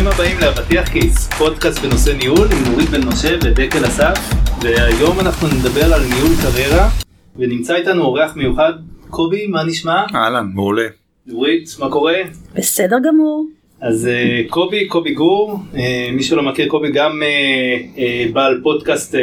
ברוכים 0.00 0.20
הבאים 0.20 0.40
לאבטיח 0.40 0.88
כיס, 0.88 1.28
פודקאסט 1.38 1.78
בנושא 1.78 2.10
ניהול 2.10 2.48
עם 2.52 2.72
נורית 2.72 2.88
בן 2.88 3.08
משה 3.08 3.36
ודקל 3.44 3.86
אסף, 3.86 4.14
והיום 4.62 5.20
אנחנו 5.20 5.48
נדבר 5.48 5.94
על 5.94 6.00
ניהול 6.00 6.30
קריירה, 6.42 6.88
ונמצא 7.36 7.74
איתנו 7.74 8.02
אורח 8.02 8.36
מיוחד, 8.36 8.72
קובי, 9.10 9.46
מה 9.46 9.64
נשמע? 9.64 10.04
אהלן, 10.14 10.50
מעולה. 10.54 10.86
נורית, 11.26 11.68
מה 11.78 11.90
קורה? 11.90 12.14
בסדר 12.54 12.96
גמור. 13.08 13.46
אז 13.80 14.06
אה, 14.06 14.42
קובי, 14.48 14.86
קובי 14.88 15.14
גור, 15.14 15.58
אה, 15.76 16.08
מי 16.12 16.22
שלא 16.22 16.42
מכיר 16.42 16.68
קובי 16.68 16.92
גם 16.92 17.22
אה, 17.22 18.26
בעל 18.32 18.60
פודקאסט 18.62 19.14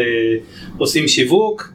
עושים 0.77 1.07
שיווק, 1.07 1.73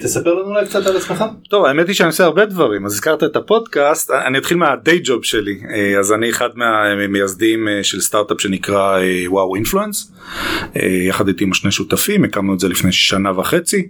תספר 0.00 0.34
לנו 0.34 0.48
אולי 0.48 0.66
קצת 0.66 0.86
על 0.86 0.96
עצמך. 0.96 1.24
טוב, 1.48 1.64
האמת 1.64 1.86
היא 1.86 1.94
שאני 1.94 2.06
עושה 2.06 2.24
הרבה 2.24 2.46
דברים, 2.46 2.86
אז 2.86 2.92
הזכרת 2.92 3.24
את 3.24 3.36
הפודקאסט, 3.36 4.10
אני 4.10 4.38
אתחיל 4.38 4.56
מהדיי 4.56 5.00
ג'וב 5.04 5.24
שלי, 5.24 5.60
אה, 5.70 5.98
אז 5.98 6.12
אני 6.12 6.30
אחד 6.30 6.48
מהמייסדים 6.54 7.68
אה, 7.68 7.84
של 7.84 8.00
סטארט-אפ 8.00 8.40
שנקרא 8.40 9.00
אה, 9.00 9.24
וואו 9.26 9.54
אינפלואנס, 9.54 10.12
יחד 11.08 11.28
איתי 11.28 11.44
עם 11.44 11.54
שני 11.54 11.70
שותפים, 11.70 12.24
הקמנו 12.24 12.54
את 12.54 12.60
זה 12.60 12.68
לפני 12.68 12.92
שנה 12.92 13.38
וחצי. 13.38 13.88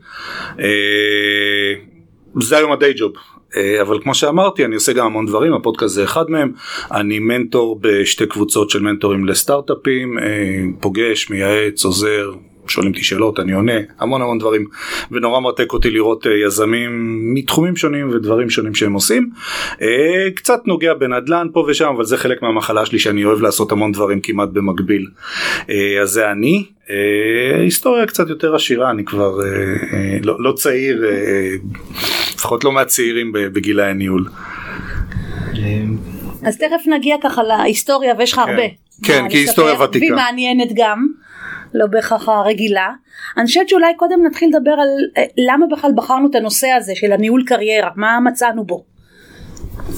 זה 2.41 2.57
היום 2.57 2.73
הדיי 2.73 2.93
ג'וב, 2.96 3.12
אבל 3.80 3.99
כמו 4.02 4.15
שאמרתי 4.15 4.65
אני 4.65 4.74
עושה 4.74 4.93
גם 4.93 5.07
המון 5.07 5.27
דברים 5.27 5.55
הפודקאסט 5.55 5.95
זה 5.95 6.05
אחד 6.05 6.24
מהם 6.29 6.52
אני 6.93 7.19
מנטור 7.19 7.79
בשתי 7.80 8.27
קבוצות 8.27 8.71
של 8.71 8.83
מנטורים 8.83 9.27
לסטארט-אפים 9.27 10.19
פוגש 10.80 11.30
מייעץ 11.30 11.85
עוזר 11.85 12.33
שואלים 12.71 12.93
אותי 12.93 13.05
שאלות 13.05 13.41
אני 13.41 13.53
עונה 13.53 13.73
המון 13.99 14.23
המון 14.23 14.39
דברים 14.39 14.65
ונורא 15.11 15.41
מרתק 15.41 15.73
אותי 15.73 15.91
לראות 15.91 16.27
uh, 16.27 16.29
יזמים 16.47 17.21
מתחומים 17.35 17.77
שונים 17.77 18.10
ודברים 18.10 18.51
שונים 18.51 18.75
שהם 18.75 18.93
עושים 18.93 19.30
uh, 19.73 19.80
קצת 20.35 20.60
נוגע 20.66 20.95
בנדל"ן 20.95 21.47
פה 21.52 21.66
ושם 21.69 21.88
אבל 21.97 22.05
זה 22.05 22.16
חלק 22.16 22.43
מהמחלה 22.43 22.87
שלי 22.87 22.99
שאני 22.99 23.25
אוהב 23.25 23.43
לעשות 23.43 23.73
המון 23.73 23.93
דברים 23.93 24.21
כמעט 24.21 24.49
במקביל 24.49 25.07
uh, 25.60 25.71
אז 26.02 26.10
זה 26.10 26.30
אני 26.30 26.65
היסטוריה 27.60 28.07
קצת 28.07 28.29
יותר 28.29 28.55
עשירה 28.55 28.91
אני 28.91 29.05
כבר 29.05 29.41
לא, 30.23 30.37
לא 30.43 30.53
צעיר 30.53 31.05
לפחות 32.35 32.65
לא 32.65 32.73
מהצעירים 32.73 33.32
בגילי 33.32 33.85
הניהול. 33.85 34.25
אז 36.43 36.57
תכף 36.57 36.87
נגיע 36.87 37.16
ככה 37.23 37.43
להיסטוריה 37.43 38.15
ויש 38.19 38.32
לך 38.32 38.41
כן. 38.41 38.51
הרבה. 38.51 38.63
כן, 39.05 39.29
כי 39.30 39.37
היסטוריה 39.37 39.82
ותיקה. 39.82 40.05
והיא 40.05 40.13
מעניינת 40.13 40.69
גם. 40.75 41.07
לא 41.74 41.87
בהכרח 41.87 42.29
הרגילה. 42.29 42.93
אני 43.37 43.47
חושבת 43.47 43.69
שאולי 43.69 43.97
קודם 43.97 44.27
נתחיל 44.27 44.49
לדבר 44.49 44.71
על 44.71 44.88
אה, 45.19 45.24
למה 45.37 45.66
בכלל 45.71 45.91
בחרנו 45.97 46.30
את 46.30 46.35
הנושא 46.35 46.69
הזה 46.69 46.93
של 46.95 47.13
הניהול 47.13 47.45
קריירה, 47.47 47.91
מה 47.97 48.21
מצאנו 48.21 48.65
בו. 48.65 48.85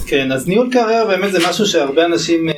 כן, 0.07 0.33
אז 0.33 0.49
ניהול 0.49 0.73
קריירה 0.73 1.07
באמת 1.07 1.33
זה 1.33 1.39
משהו 1.49 1.67
שהרבה 1.67 2.05
אנשים 2.05 2.49
אה, 2.49 2.55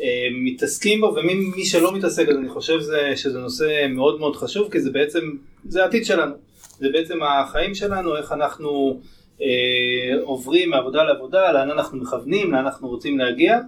אה, 0.00 0.28
מתעסקים 0.32 1.00
בו 1.00 1.14
ומי 1.16 1.64
שלא 1.64 1.94
מתעסק 1.94 2.28
אז 2.28 2.36
אני 2.36 2.48
חושב 2.48 2.80
זה, 2.80 3.12
שזה 3.16 3.38
נושא 3.38 3.86
מאוד 3.88 4.20
מאוד 4.20 4.36
חשוב 4.36 4.72
כי 4.72 4.80
זה 4.80 4.90
בעצם, 4.90 5.20
זה 5.68 5.82
העתיד 5.82 6.04
שלנו, 6.04 6.34
זה 6.78 6.88
בעצם 6.92 7.18
החיים 7.22 7.74
שלנו, 7.74 8.16
איך 8.16 8.32
אנחנו 8.32 9.00
אה, 9.42 9.46
עוברים 10.22 10.70
מעבודה 10.70 11.02
לעבודה, 11.02 11.52
לאן 11.52 11.70
אנחנו 11.70 11.98
מכוונים, 11.98 12.52
לאן 12.52 12.64
אנחנו 12.64 12.88
רוצים 12.88 13.18
להגיע. 13.18 13.58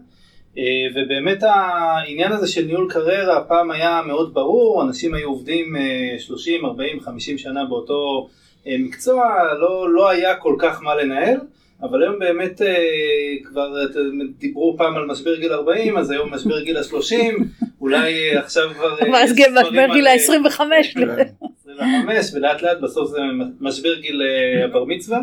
אה, 0.59 0.63
ובאמת 0.95 1.43
העניין 1.43 2.33
הזה 2.33 2.49
של 2.49 2.65
ניהול 2.65 2.91
קריירה 2.91 3.45
פעם 3.45 3.71
היה 3.71 4.03
מאוד 4.07 4.35
ברור, 4.35 4.83
אנשים 4.83 5.15
היו 5.15 5.29
עובדים 5.29 5.77
30, 6.19 6.65
40, 6.65 7.01
50 7.01 7.39
שנה 7.39 7.65
באותו 7.65 8.29
אה, 8.67 8.77
מקצוע, 8.79 9.25
לא, 9.61 9.93
לא 9.93 10.11
היה 10.11 10.37
כל 10.37 10.57
כך 10.59 10.83
מה 10.83 10.95
לנהל, 10.95 11.37
אבל 11.83 12.03
היום 12.03 12.19
באמת 12.19 12.63
אה, 12.63 12.77
כבר 13.45 13.75
דיברו 14.39 14.75
פעם 14.79 14.97
על 14.97 15.07
משבר 15.07 15.37
גיל 15.37 15.53
40, 15.53 15.97
אז 15.97 16.11
היום 16.11 16.35
משבר 16.35 16.63
גיל 16.63 16.77
ה-30, 16.77 17.15
אולי 17.81 18.37
עכשיו 18.37 18.71
כבר... 18.75 18.95
משבר 19.11 19.87
גיל 19.95 20.07
ה-25. 20.07 20.61
25, 21.63 22.35
ולאט 22.35 22.63
לאט 22.63 22.79
בסוף 22.81 23.11
זה 23.11 23.19
משבר 23.61 23.95
גיל 23.95 24.23
הבר 24.65 24.85
מצווה. 24.85 25.19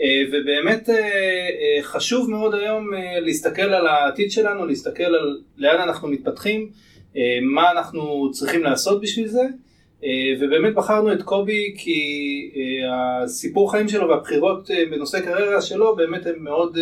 אה, 0.00 0.22
ובאמת 0.32 0.90
אה, 0.90 0.94
אה, 0.96 1.82
חשוב 1.82 2.30
מאוד 2.30 2.54
היום 2.54 2.90
להסתכל 3.20 3.62
על 3.62 3.86
העתיד 3.86 4.30
שלנו, 4.30 4.66
להסתכל 4.66 5.02
על 5.02 5.40
לאן 5.56 5.80
אנחנו 5.80 6.08
מתפתחים, 6.08 6.68
מה 7.42 7.70
אנחנו 7.70 8.30
צריכים 8.32 8.62
לעשות 8.62 9.00
בשביל 9.00 9.28
זה. 9.28 9.42
ובאמת 10.40 10.74
בחרנו 10.74 11.12
את 11.12 11.22
קובי 11.22 11.74
כי 11.78 12.50
הסיפור 12.92 13.70
חיים 13.70 13.88
שלו 13.88 14.08
והבחירות 14.08 14.70
בנושא 14.90 15.20
קריירה 15.20 15.62
שלו 15.62 15.96
באמת 15.96 16.26
הן 16.26 16.34
מאוד 16.38 16.78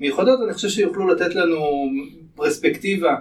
מיוחדות, 0.00 0.40
אני 0.44 0.52
חושב 0.52 0.68
שיוכלו 0.68 1.08
לתת 1.08 1.34
לנו 1.34 1.90
פרספקטיבה 2.34 3.16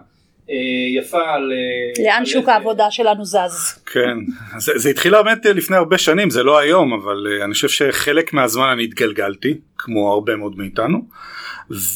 יפה 0.97 1.33
על... 1.33 1.51
אה, 1.51 2.03
לאן 2.03 2.25
שוק 2.25 2.49
העבודה 2.49 2.91
שלנו 2.91 3.25
זז. 3.25 3.83
כן, 3.85 4.17
זה, 4.57 4.71
זה 4.75 4.89
התחיל 4.89 5.21
באמת 5.23 5.45
לפני 5.45 5.77
הרבה 5.77 5.97
שנים, 5.97 6.29
זה 6.29 6.43
לא 6.43 6.57
היום, 6.57 6.93
אבל 6.93 7.27
אה, 7.27 7.45
אני 7.45 7.53
חושב 7.53 7.69
שחלק 7.69 8.33
מהזמן 8.33 8.67
אני 8.67 8.83
התגלגלתי, 8.83 9.57
כמו 9.77 10.11
הרבה 10.13 10.35
מאוד 10.35 10.57
מאיתנו, 10.57 11.01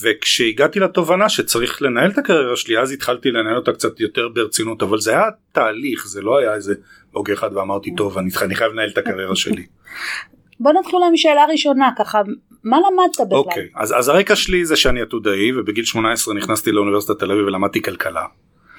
וכשהגעתי 0.01 0.79
לתובנה 0.79 1.29
שצריך 1.29 1.81
לנהל 1.81 2.11
את 2.11 2.17
הקריירה 2.17 2.55
שלי, 2.55 2.79
אז 2.79 2.91
התחלתי 2.91 3.31
לנהל 3.31 3.55
אותה 3.55 3.73
קצת 3.73 3.99
יותר 3.99 4.27
ברצינות, 4.27 4.83
אבל 4.83 4.99
זה 4.99 5.11
היה 5.11 5.25
תהליך, 5.51 6.07
זה 6.07 6.21
לא 6.21 6.37
היה 6.37 6.53
איזה 6.53 6.73
בוגר 7.13 7.33
אחד 7.33 7.55
ואמרתי, 7.55 7.95
טוב, 7.95 8.17
אני, 8.17 8.29
אני 8.41 8.55
חייב 8.55 8.71
לנהל 8.71 8.89
את 8.89 8.97
הקריירה 8.97 9.35
שלי. 9.35 9.65
בוא 10.59 10.71
נתחיל 10.79 10.99
עם 11.07 11.17
שאלה 11.17 11.45
ראשונה 11.45 11.89
ככה 11.97 12.21
מה 12.63 12.77
למדת 12.77 13.27
בכלל? 13.27 13.37
אוקיי 13.37 13.63
okay, 13.63 13.81
אז, 13.81 13.93
אז 13.97 14.09
הרקע 14.09 14.35
שלי 14.35 14.65
זה 14.65 14.75
שאני 14.75 15.01
עתודאי 15.01 15.59
ובגיל 15.59 15.85
18 15.85 16.33
נכנסתי 16.33 16.71
לאוניברסיטת 16.71 17.19
תל 17.19 17.31
אביב 17.31 17.45
ולמדתי 17.45 17.81
כלכלה. 17.81 18.25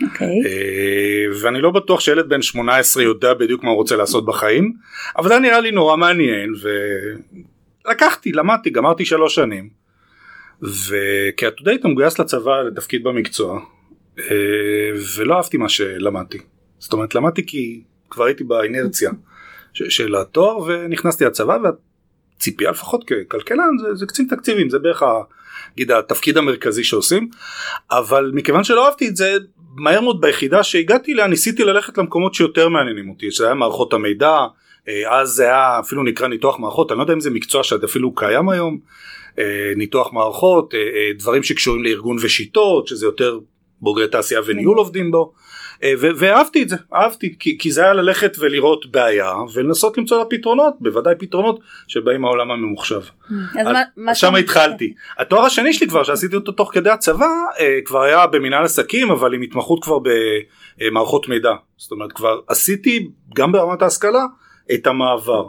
אוקיי. 0.03 0.27
Okay. 0.27 0.47
אה, 0.47 1.25
ואני 1.43 1.61
לא 1.61 1.71
בטוח 1.71 2.01
שילד 2.01 2.29
בן 2.29 2.43
18 2.43 3.03
יודע 3.03 3.35
בדיוק 3.35 3.65
מה 3.65 3.71
הוא 3.71 3.77
רוצה 3.77 3.97
לעשות 3.97 4.25
בחיים 4.25 4.73
אבל 5.17 5.29
זה 5.29 5.39
נראה 5.39 5.61
לי 5.61 5.71
נורא 5.71 5.97
מעניין 5.97 6.53
ולקחתי 7.87 8.33
למדתי 8.33 8.71
גמרתי 8.71 9.05
שלוש 9.05 9.35
שנים 9.35 9.69
וכעתודאי 10.63 11.77
אתה 11.77 11.89
מגויס 11.89 12.19
לצבא 12.19 12.63
לתפקיד 12.63 13.05
במקצוע 13.05 13.61
אה, 14.19 14.25
ולא 15.17 15.37
אהבתי 15.37 15.57
מה 15.57 15.69
שלמדתי 15.69 16.39
זאת 16.79 16.93
אומרת 16.93 17.15
למדתי 17.15 17.47
כי 17.47 17.83
כבר 18.11 18.25
הייתי 18.25 18.45
באינרציה. 18.45 19.11
של 19.89 20.15
התואר 20.15 20.59
ונכנסתי 20.59 21.25
לצבא 21.25 21.59
והציפייה 21.63 22.71
לפחות 22.71 23.05
ככלכלן 23.05 23.79
זה, 23.81 23.95
זה 23.95 24.07
קצין 24.07 24.27
תקציבים 24.27 24.71
זה 24.71 24.79
בערך 24.79 25.03
נגיד 25.73 25.91
התפקיד 25.91 26.39
המרכזי 26.39 26.85
שעושים 26.85 27.29
אבל 27.91 28.31
מכיוון 28.35 28.65
שלא 28.65 28.87
אהבתי 28.87 29.09
את 29.09 29.17
זה 29.17 29.37
מהר 29.77 30.01
מאוד 30.01 30.21
ביחידה 30.21 30.63
שהגעתי 30.63 31.13
אליה 31.13 31.27
ניסיתי 31.27 31.65
ללכת 31.65 31.99
למקומות 31.99 32.35
שיותר 32.35 32.69
מעניינים 32.69 33.09
אותי. 33.11 33.31
שזה 33.31 33.45
היה 33.45 33.55
מערכות 33.55 33.93
המידע 33.93 34.39
אה, 34.89 35.21
אז 35.21 35.29
זה 35.29 35.45
היה 35.45 35.81
אפילו 35.81 36.03
נקרא 36.03 36.29
ניתוח 36.29 36.59
מערכות 36.59 36.93
אני 36.93 36.99
לא 36.99 37.03
יודע 37.03 37.15
אם 37.15 37.21
זה 37.21 37.31
מקצוע 37.31 37.65
שעד 37.65 37.85
אפילו 37.85 38.15
קיים 38.15 38.49
היום. 38.49 38.79
אה, 39.39 39.73
ניתוח 39.77 40.13
מערכות 40.13 40.75
אה, 40.75 41.11
דברים 41.19 41.43
שקשורים 41.43 41.85
לארגון 41.85 42.17
ושיטות 42.23 42.87
שזה 42.87 43.07
יותר 43.07 43.39
בוגרי 43.81 44.09
תעשייה 44.09 44.41
וניהול 44.47 44.79
עובדים 44.79 45.11
בו 45.11 45.33
ואהבתי 45.99 46.63
את 46.63 46.69
זה, 46.69 46.77
אהבתי, 46.95 47.35
כי, 47.39 47.59
כי 47.59 47.73
זה 47.73 47.83
היה 47.85 47.93
ללכת 47.93 48.37
ולראות 48.39 48.87
בעיה 48.87 49.33
ולנסות 49.55 49.99
למצוא 49.99 50.19
לה 50.19 50.25
פתרונות, 50.25 50.75
בוודאי 50.81 51.15
פתרונות 51.19 51.61
שבאים 51.89 52.21
מהעולם 52.21 52.51
הממוחשב. 52.51 53.01
Mm. 53.01 53.33
אז, 53.61 53.67
אז, 53.67 53.77
מה, 53.97 54.15
שם 54.15 54.35
התחלתי. 54.35 54.95
התואר 55.19 55.45
השני 55.45 55.73
שלי 55.73 55.89
כבר, 55.89 56.05
שעשיתי 56.05 56.37
אותו 56.37 56.53
תוך 56.53 56.71
כדי 56.75 56.91
הצבא, 56.91 57.27
אה, 57.61 57.79
כבר 57.85 58.03
היה 58.03 58.27
במנהל 58.27 58.65
עסקים, 58.65 59.11
אבל 59.11 59.35
עם 59.35 59.43
התמחות 59.43 59.85
כבר 59.85 59.99
במערכות 60.79 61.29
מידע. 61.29 61.53
זאת 61.77 61.93
אומרת, 61.93 62.13
כבר 62.13 62.41
עשיתי 62.49 63.09
גם 63.35 63.53
ברמת 63.53 63.83
ההשכלה 63.83 64.25
את 64.75 64.87
המעבר. 64.87 65.49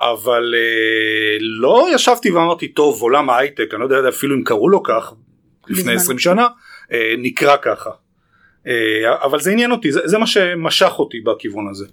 אבל 0.00 0.54
אה, 0.56 1.36
לא 1.40 1.86
ישבתי 1.94 2.30
ואמרתי 2.30 2.68
טוב 2.68 3.02
עולם 3.02 3.30
ההייטק 3.30 3.74
אני 3.74 3.80
לא 3.80 3.96
יודע 3.96 4.08
אפילו 4.08 4.36
אם 4.36 4.42
קראו 4.42 4.68
לו 4.68 4.82
כך 4.82 5.12
לפני 5.68 5.94
20 5.94 6.18
שנה 6.18 6.48
אה, 6.92 7.14
נקרא 7.18 7.56
ככה 7.62 7.90
אה, 7.90 7.94
אבל 9.22 9.40
זה 9.40 9.50
עניין 9.50 9.72
אותי, 9.72 9.92
זה, 9.92 10.00
זה 10.04 10.18
מה 10.18 10.26
שמשך 10.26 10.92
אותי 10.98 11.20
בכיוון 11.20 11.68
הזה. 11.68 11.86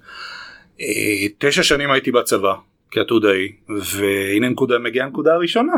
אה, 0.82 1.28
תשע 1.38 1.64
שנים 1.64 1.92
הייתי 1.92 2.12
בצבא 2.12 2.54
כעתודאי, 2.92 3.52
והנה 3.70 4.50
נקודה, 4.50 4.80
מגיעה 4.80 5.06
הנקודה 5.06 5.34
הראשונה. 5.34 5.74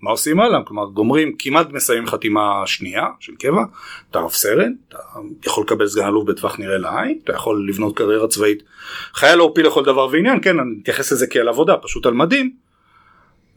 מה 0.00 0.10
עושים 0.10 0.40
הלאה? 0.40 0.62
כלומר 0.64 0.84
גומרים, 0.84 1.32
כמעט 1.38 1.72
מסיים 1.72 2.06
חתימה 2.06 2.62
שנייה 2.66 3.06
של 3.20 3.32
קבע, 3.38 3.62
אתה 4.10 4.18
רב 4.18 4.30
סרן, 4.30 4.72
אתה 4.88 4.98
יכול 5.46 5.64
לקבל 5.64 5.86
סגן 5.86 6.06
אלוף 6.06 6.24
בטווח 6.24 6.58
נראה 6.58 6.78
לעין, 6.78 7.18
אתה 7.24 7.32
יכול 7.32 7.68
לבנות 7.68 7.96
קריירה 7.96 8.28
צבאית. 8.28 8.62
חייל 9.14 9.38
עורפי 9.38 9.62
לכל 9.62 9.84
דבר 9.84 10.08
ועניין, 10.12 10.42
כן, 10.42 10.60
אני 10.60 10.70
מתייחס 10.78 11.12
לזה 11.12 11.26
כאל 11.26 11.48
עבודה, 11.48 11.76
פשוט 11.76 12.06
על 12.06 12.14
מדים, 12.14 12.65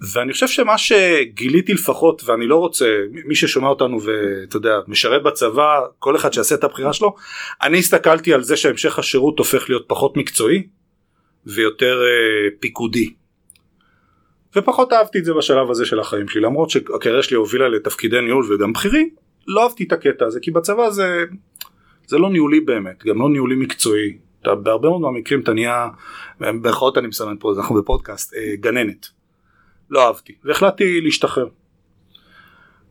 ואני 0.02 0.34
חושב 0.34 0.48
שמה 0.48 0.78
שגיליתי 0.78 1.74
לפחות 1.74 2.22
ואני 2.26 2.48
לא 2.48 2.56
רוצה 2.56 2.98
מי 3.26 3.36
ששומע 3.36 3.68
אותנו 3.68 4.00
ואתה 4.04 4.58
יודע 4.58 4.80
משרת 4.88 5.24
בצבא 5.24 5.80
כל 6.00 6.16
אחד 6.16 6.34
שיעשה 6.34 6.56
את 6.56 6.64
הבחירה 6.64 6.94
שלו 6.94 7.16
אני 7.62 7.78
הסתכלתי 7.78 8.34
על 8.34 8.44
זה 8.44 8.58
שהמשך 8.58 9.00
השירות 9.00 9.40
הופך 9.40 9.70
להיות 9.70 9.86
פחות 9.88 10.18
מקצועי 10.18 10.68
ויותר 11.46 12.02
אה, 12.02 12.50
פיקודי. 12.60 13.14
ופחות 14.56 14.94
אהבתי 14.94 15.20
את 15.20 15.26
זה 15.26 15.34
בשלב 15.34 15.70
הזה 15.70 15.86
של 15.86 16.00
החיים 16.00 16.28
שלי 16.28 16.42
למרות 16.42 16.70
שהקריירה 16.70 17.24
שלי 17.24 17.38
הובילה 17.38 17.68
לתפקידי 17.68 18.22
ניהול 18.22 18.54
וגם 18.54 18.74
בכירים 18.74 19.10
לא 19.48 19.64
אהבתי 19.64 19.84
את 19.84 19.92
הקטע 19.92 20.26
הזה 20.26 20.40
כי 20.40 20.52
בצבא 20.52 20.90
זה 20.90 21.24
זה 22.08 22.18
לא 22.18 22.30
ניהולי 22.30 22.60
באמת 22.60 23.04
גם 23.06 23.22
לא 23.22 23.30
ניהולי 23.30 23.56
מקצועי 23.56 24.18
אתה, 24.42 24.56
בהרבה 24.56 24.90
מאוד 24.90 25.02
מהמקרים 25.02 25.42
אתה 25.42 25.54
נהיה 25.54 25.88
ברכאות 26.40 26.98
אני 26.98 27.08
מסמן 27.08 27.36
פה 27.40 27.54
אנחנו 27.58 27.76
בפודקאסט 27.76 28.34
אה, 28.34 28.56
גננת 28.56 29.19
לא 29.90 30.08
אהבתי 30.08 30.34
והחלטתי 30.44 31.02
להשתחרר 31.02 31.48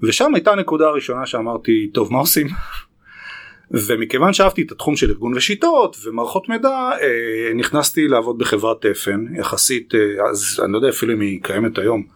ושם 0.03 0.35
הייתה 0.35 0.53
הנקודה 0.53 0.87
הראשונה 0.87 1.27
שאמרתי 1.27 1.91
טוב 1.95 2.13
מה 2.13 2.19
עושים 2.19 2.47
ומכיוון 3.87 4.33
שאהבתי 4.33 4.63
את 4.63 4.73
התחום 4.73 4.97
של 4.97 5.11
ארגון 5.11 5.35
ושיטות 5.37 5.97
ומערכות 6.05 6.49
מידע 6.49 6.91
אה, 7.01 7.55
נכנסתי 7.55 8.09
לעבוד 8.09 8.39
בחברת 8.39 8.87
תפן 8.87 9.25
יחסית 9.39 9.95
אה, 9.95 10.01
אז 10.31 10.61
אני 10.65 10.73
לא 10.73 10.79
יודע 10.79 10.89
אפילו 10.89 11.13
אם 11.13 11.21
היא 11.21 11.43
קיימת 11.43 11.79
היום 11.79 12.07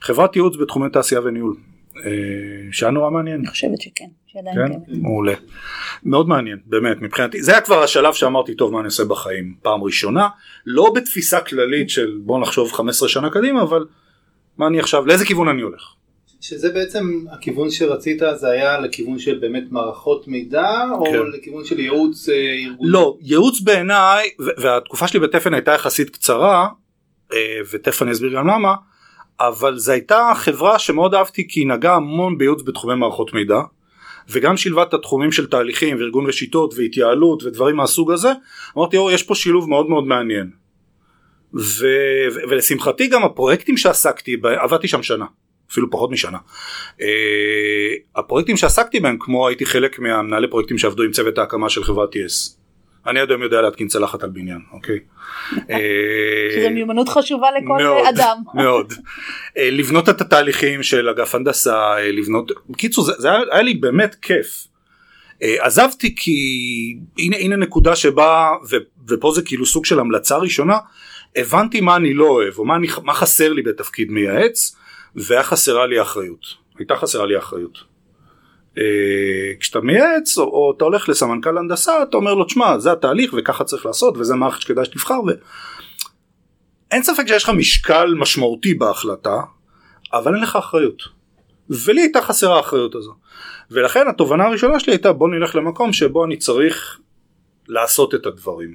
חברת 0.00 0.36
ייעוץ 0.36 0.56
בתחומי 0.56 0.90
תעשייה 0.90 1.20
וניהול 1.24 1.56
אה, 1.96 2.72
שהיה 2.72 2.90
נורא 2.92 3.10
מעניין. 3.10 3.38
אני 3.40 3.46
חושבת 3.46 3.80
שכן, 3.80 4.04
שעדיין 4.26 4.56
כן? 4.56 4.78
מעולה. 4.88 5.34
מאוד 6.04 6.28
מעניין, 6.28 6.58
באמת, 6.66 6.96
מבחינתי. 7.00 7.42
זה 7.42 7.52
היה 7.52 7.60
כבר 7.60 7.82
השלב 7.82 8.12
שאמרתי, 8.12 8.54
טוב, 8.54 8.72
מה 8.72 8.78
אני 8.78 8.86
עושה 8.86 9.04
בחיים? 9.04 9.54
פעם 9.62 9.82
ראשונה, 9.82 10.28
לא 10.66 10.92
בתפיסה 10.94 11.40
כללית 11.40 11.90
של 11.90 12.18
בוא 12.22 12.40
נחשוב 12.40 12.72
15 12.72 13.08
שנה 13.08 13.30
קדימה, 13.30 13.62
אבל 13.62 13.84
מה 14.58 14.66
אני 14.66 14.80
עכשיו, 14.80 15.06
לאיזה 15.06 15.24
כיוון 15.24 15.48
אני 15.48 15.62
הולך? 15.62 15.82
שזה 16.40 16.72
בעצם 16.72 17.24
הכיוון 17.32 17.70
שרצית 17.70 18.22
זה 18.34 18.48
היה 18.48 18.80
לכיוון 18.80 19.18
של 19.18 19.38
באמת 19.38 19.64
מערכות 19.70 20.28
מידע 20.28 20.70
או 20.98 21.04
כן. 21.04 21.18
לכיוון 21.38 21.64
של 21.64 21.80
ייעוץ 21.80 22.28
אה, 22.28 22.34
ארגוני? 22.34 22.90
לא, 22.90 23.16
ייעוץ 23.20 23.60
בעיניי, 23.60 24.30
והתקופה 24.38 25.08
שלי 25.08 25.20
בתפן 25.20 25.54
הייתה 25.54 25.72
יחסית 25.72 26.10
קצרה, 26.10 26.68
אה, 27.32 27.38
ותכף 27.72 28.02
אני 28.02 28.12
אסביר 28.12 28.32
גם 28.32 28.46
למה, 28.46 28.74
אבל 29.40 29.78
זו 29.78 29.92
הייתה 29.92 30.32
חברה 30.34 30.78
שמאוד 30.78 31.14
אהבתי 31.14 31.48
כי 31.48 31.60
היא 31.60 31.66
נגעה 31.66 31.96
המון 31.96 32.38
בייעוץ 32.38 32.62
בתחומי 32.62 32.94
מערכות 32.94 33.34
מידע, 33.34 33.60
וגם 34.30 34.56
שילבה 34.56 34.82
את 34.82 34.94
התחומים 34.94 35.32
של 35.32 35.46
תהליכים 35.46 35.96
וארגון 35.96 36.26
ושיטות 36.26 36.74
והתייעלות 36.76 37.42
ודברים 37.42 37.76
מהסוג 37.76 38.12
הזה, 38.12 38.32
אמרתי, 38.78 38.96
אור, 38.96 39.10
יש 39.10 39.22
פה 39.22 39.34
שילוב 39.34 39.68
מאוד 39.68 39.88
מאוד 39.88 40.04
מעניין. 40.04 40.61
ו- 41.54 41.86
ו- 42.34 42.50
ולשמחתי 42.50 43.06
גם 43.06 43.24
הפרויקטים 43.24 43.76
שעסקתי 43.76 44.36
בהם, 44.36 44.58
עבדתי 44.58 44.88
שם 44.88 45.02
שנה, 45.02 45.24
אפילו 45.72 45.90
פחות 45.90 46.10
משנה. 46.10 46.38
Uh, 46.98 47.02
הפרויקטים 48.16 48.56
שעסקתי 48.56 49.00
בהם, 49.00 49.16
כמו 49.20 49.48
הייתי 49.48 49.66
חלק 49.66 49.98
מהמנהלי 49.98 50.50
פרויקטים 50.50 50.78
שעבדו 50.78 51.02
עם 51.02 51.10
צוות 51.10 51.38
ההקמה 51.38 51.68
של 51.68 51.84
חברת 51.84 52.08
TS. 52.14 52.62
אני 53.06 53.20
עד 53.20 53.30
היום 53.30 53.42
יודע 53.42 53.62
להתקין 53.62 53.88
צלחת 53.88 54.22
על 54.22 54.30
בניין, 54.30 54.60
אוקיי? 54.72 54.98
אה, 55.70 55.76
שזו 56.56 56.70
מיומנות 56.70 57.08
חשובה 57.08 57.48
לכל 57.50 57.82
מאוד, 57.82 58.06
אדם. 58.06 58.36
מאוד. 58.62 58.92
אה, 59.58 59.70
לבנות 59.70 60.08
את 60.08 60.20
התהליכים 60.20 60.82
של 60.82 61.08
אגף 61.08 61.34
הנדסה, 61.34 61.94
לבנות, 62.12 62.52
בקיצור 62.70 63.04
זה, 63.04 63.12
זה 63.18 63.30
היה, 63.30 63.40
היה 63.50 63.62
לי 63.62 63.74
באמת 63.74 64.14
כיף. 64.14 64.66
עזבתי 65.58 66.14
כי 66.14 66.32
הנה, 67.18 67.36
הנה 67.36 67.56
נקודה 67.56 67.96
שבה, 67.96 68.50
ו, 68.70 68.76
ופה 69.08 69.32
זה 69.34 69.42
כאילו 69.42 69.66
סוג 69.66 69.84
של 69.84 70.00
המלצה 70.00 70.36
ראשונה, 70.36 70.76
הבנתי 71.36 71.80
מה 71.80 71.96
אני 71.96 72.14
לא 72.14 72.28
אוהב, 72.28 72.58
או 72.58 72.64
מה, 72.64 72.76
אני, 72.76 72.86
מה 73.02 73.14
חסר 73.14 73.52
לי 73.52 73.62
בתפקיד 73.62 74.10
מייעץ, 74.10 74.76
והיה 75.16 75.42
חסרה 75.42 75.86
לי 75.86 76.02
אחריות. 76.02 76.46
הייתה 76.78 76.96
חסרה 76.96 77.26
לי 77.26 77.38
אחריות. 77.38 77.78
אה, 78.78 79.54
כשאתה 79.60 79.80
מייעץ 79.80 80.38
או, 80.38 80.44
או 80.44 80.72
אתה 80.76 80.84
הולך 80.84 81.08
לסמנכ"ל 81.08 81.58
הנדסה 81.58 82.02
אתה 82.02 82.16
אומר 82.16 82.34
לו 82.34 82.44
תשמע 82.44 82.78
זה 82.78 82.92
התהליך 82.92 83.34
וככה 83.36 83.64
צריך 83.64 83.86
לעשות 83.86 84.16
וזה 84.16 84.34
מערכת 84.34 84.60
שכדאי 84.60 84.84
שתבחר 84.84 85.20
ו... 85.26 85.30
אין 86.90 87.02
ספק 87.02 87.26
שיש 87.26 87.44
לך 87.44 87.50
משקל 87.50 88.14
משמעותי 88.18 88.74
בהחלטה 88.74 89.40
אבל 90.12 90.34
אין 90.34 90.42
לך 90.42 90.56
אחריות 90.56 91.02
ולי 91.70 92.00
הייתה 92.00 92.22
חסרה 92.22 92.56
האחריות 92.56 92.94
הזו 92.94 93.14
ולכן 93.70 94.08
התובנה 94.08 94.44
הראשונה 94.44 94.80
שלי 94.80 94.92
הייתה 94.92 95.12
בוא 95.12 95.28
נלך 95.28 95.56
למקום 95.56 95.92
שבו 95.92 96.24
אני 96.24 96.36
צריך 96.36 97.00
לעשות 97.68 98.14
את 98.14 98.26
הדברים 98.26 98.74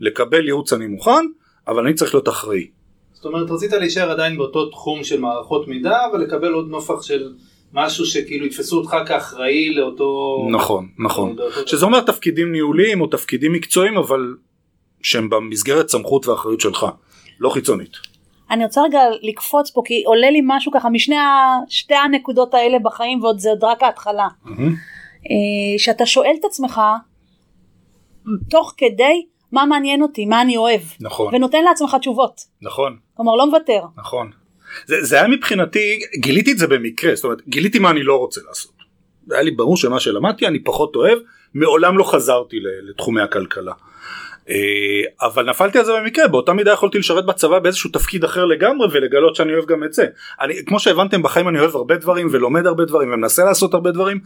לקבל 0.00 0.44
ייעוץ 0.44 0.72
אני 0.72 0.86
מוכן 0.86 1.26
אבל 1.68 1.84
אני 1.86 1.94
צריך 1.94 2.14
להיות 2.14 2.28
אחראי 2.28 2.66
זאת 3.12 3.24
אומרת 3.24 3.50
רצית 3.50 3.72
להישאר 3.72 4.10
עדיין 4.10 4.36
באותו 4.36 4.66
תחום 4.66 5.04
של 5.04 5.20
מערכות 5.20 5.68
מידע 5.68 5.98
ולקבל 6.12 6.52
עוד 6.52 6.68
נופח 6.68 7.02
של 7.02 7.34
משהו 7.72 8.06
שכאילו 8.06 8.46
יתפסו 8.46 8.78
אותך 8.78 8.96
כאחראי 9.06 9.74
לאותו... 9.74 10.38
נכון 10.50 10.88
נכון 10.98 11.36
שזה 11.66 11.86
אומר 11.86 12.00
תפקידים 12.00 12.52
ניהוליים 12.52 13.00
או 13.00 13.06
תפקידים 13.06 13.52
מקצועיים 13.52 13.96
אבל 13.96 14.34
שהם 15.02 15.30
במסגרת 15.30 15.88
סמכות 15.88 16.26
ואחריות 16.26 16.60
שלך 16.60 16.86
לא 17.40 17.48
חיצונית. 17.50 17.90
אני 18.50 18.64
רוצה 18.64 18.82
רגע 18.82 19.00
לקפוץ 19.22 19.70
פה 19.70 19.82
כי 19.84 20.02
עולה 20.06 20.30
לי 20.30 20.40
משהו 20.44 20.72
ככה 20.72 20.88
משני 20.88 21.16
שתי 21.68 21.94
הנקודות 21.94 22.54
האלה 22.54 22.78
בחיים 22.78 23.22
ועוד 23.22 23.38
זה 23.38 23.48
עוד 23.48 23.64
רק 23.64 23.82
ההתחלה. 23.82 24.28
אה, 24.48 25.78
שאתה 25.78 26.06
שואל 26.06 26.32
את 26.40 26.44
עצמך 26.44 26.80
תוך 28.50 28.74
כדי 28.76 29.26
מה 29.56 29.66
מעניין 29.66 30.02
אותי, 30.02 30.26
מה 30.26 30.42
אני 30.42 30.56
אוהב. 30.56 30.80
נכון 31.00 31.34
ונותן 31.34 31.64
לעצמך 31.64 31.96
תשובות. 32.00 32.40
נכון 32.62 32.96
כלומר 33.14 33.36
לא 33.36 33.46
מוותר. 33.46 33.80
נכון. 33.96 34.30
זה, 34.86 34.96
זה 35.02 35.16
היה 35.16 35.28
מבחינתי 35.28 36.00
גיליתי 36.20 36.52
את 36.52 36.58
זה 36.58 36.66
במקרה 36.66 37.14
זאת 37.14 37.24
אומרת 37.24 37.48
גיליתי 37.48 37.78
מה 37.78 37.90
אני 37.90 38.02
לא 38.02 38.16
רוצה 38.16 38.40
לעשות. 38.48 38.72
היה 39.30 39.42
לי 39.42 39.50
ברור 39.50 39.76
שמה 39.76 40.00
שלמדתי 40.00 40.46
אני 40.46 40.64
פחות 40.64 40.96
אוהב 40.96 41.18
מעולם 41.54 41.98
לא 41.98 42.04
חזרתי 42.04 42.56
לתחומי 42.82 43.22
הכלכלה. 43.22 43.72
אה, 44.50 45.26
אבל 45.28 45.50
נפלתי 45.50 45.78
על 45.78 45.84
זה 45.84 45.92
במקרה 45.92 46.28
באותה 46.28 46.52
מידה 46.52 46.72
יכולתי 46.72 46.98
לשרת 46.98 47.26
בצבא 47.26 47.58
באיזשהו 47.58 47.90
תפקיד 47.90 48.24
אחר 48.24 48.44
לגמרי 48.44 48.88
ולגלות 48.92 49.36
שאני 49.36 49.54
אוהב 49.54 49.66
גם 49.66 49.84
את 49.84 49.92
זה. 49.92 50.06
אני 50.40 50.64
כמו 50.66 50.80
שהבנתם 50.80 51.22
בחיים 51.22 51.48
אני 51.48 51.60
אוהב 51.60 51.76
הרבה 51.76 51.96
דברים 51.96 52.28
ולומד 52.30 52.66
הרבה 52.66 52.84
דברים 52.84 53.12
ומנסה 53.12 53.44
לעשות 53.44 53.74
הרבה 53.74 53.90
דברים 53.90 54.20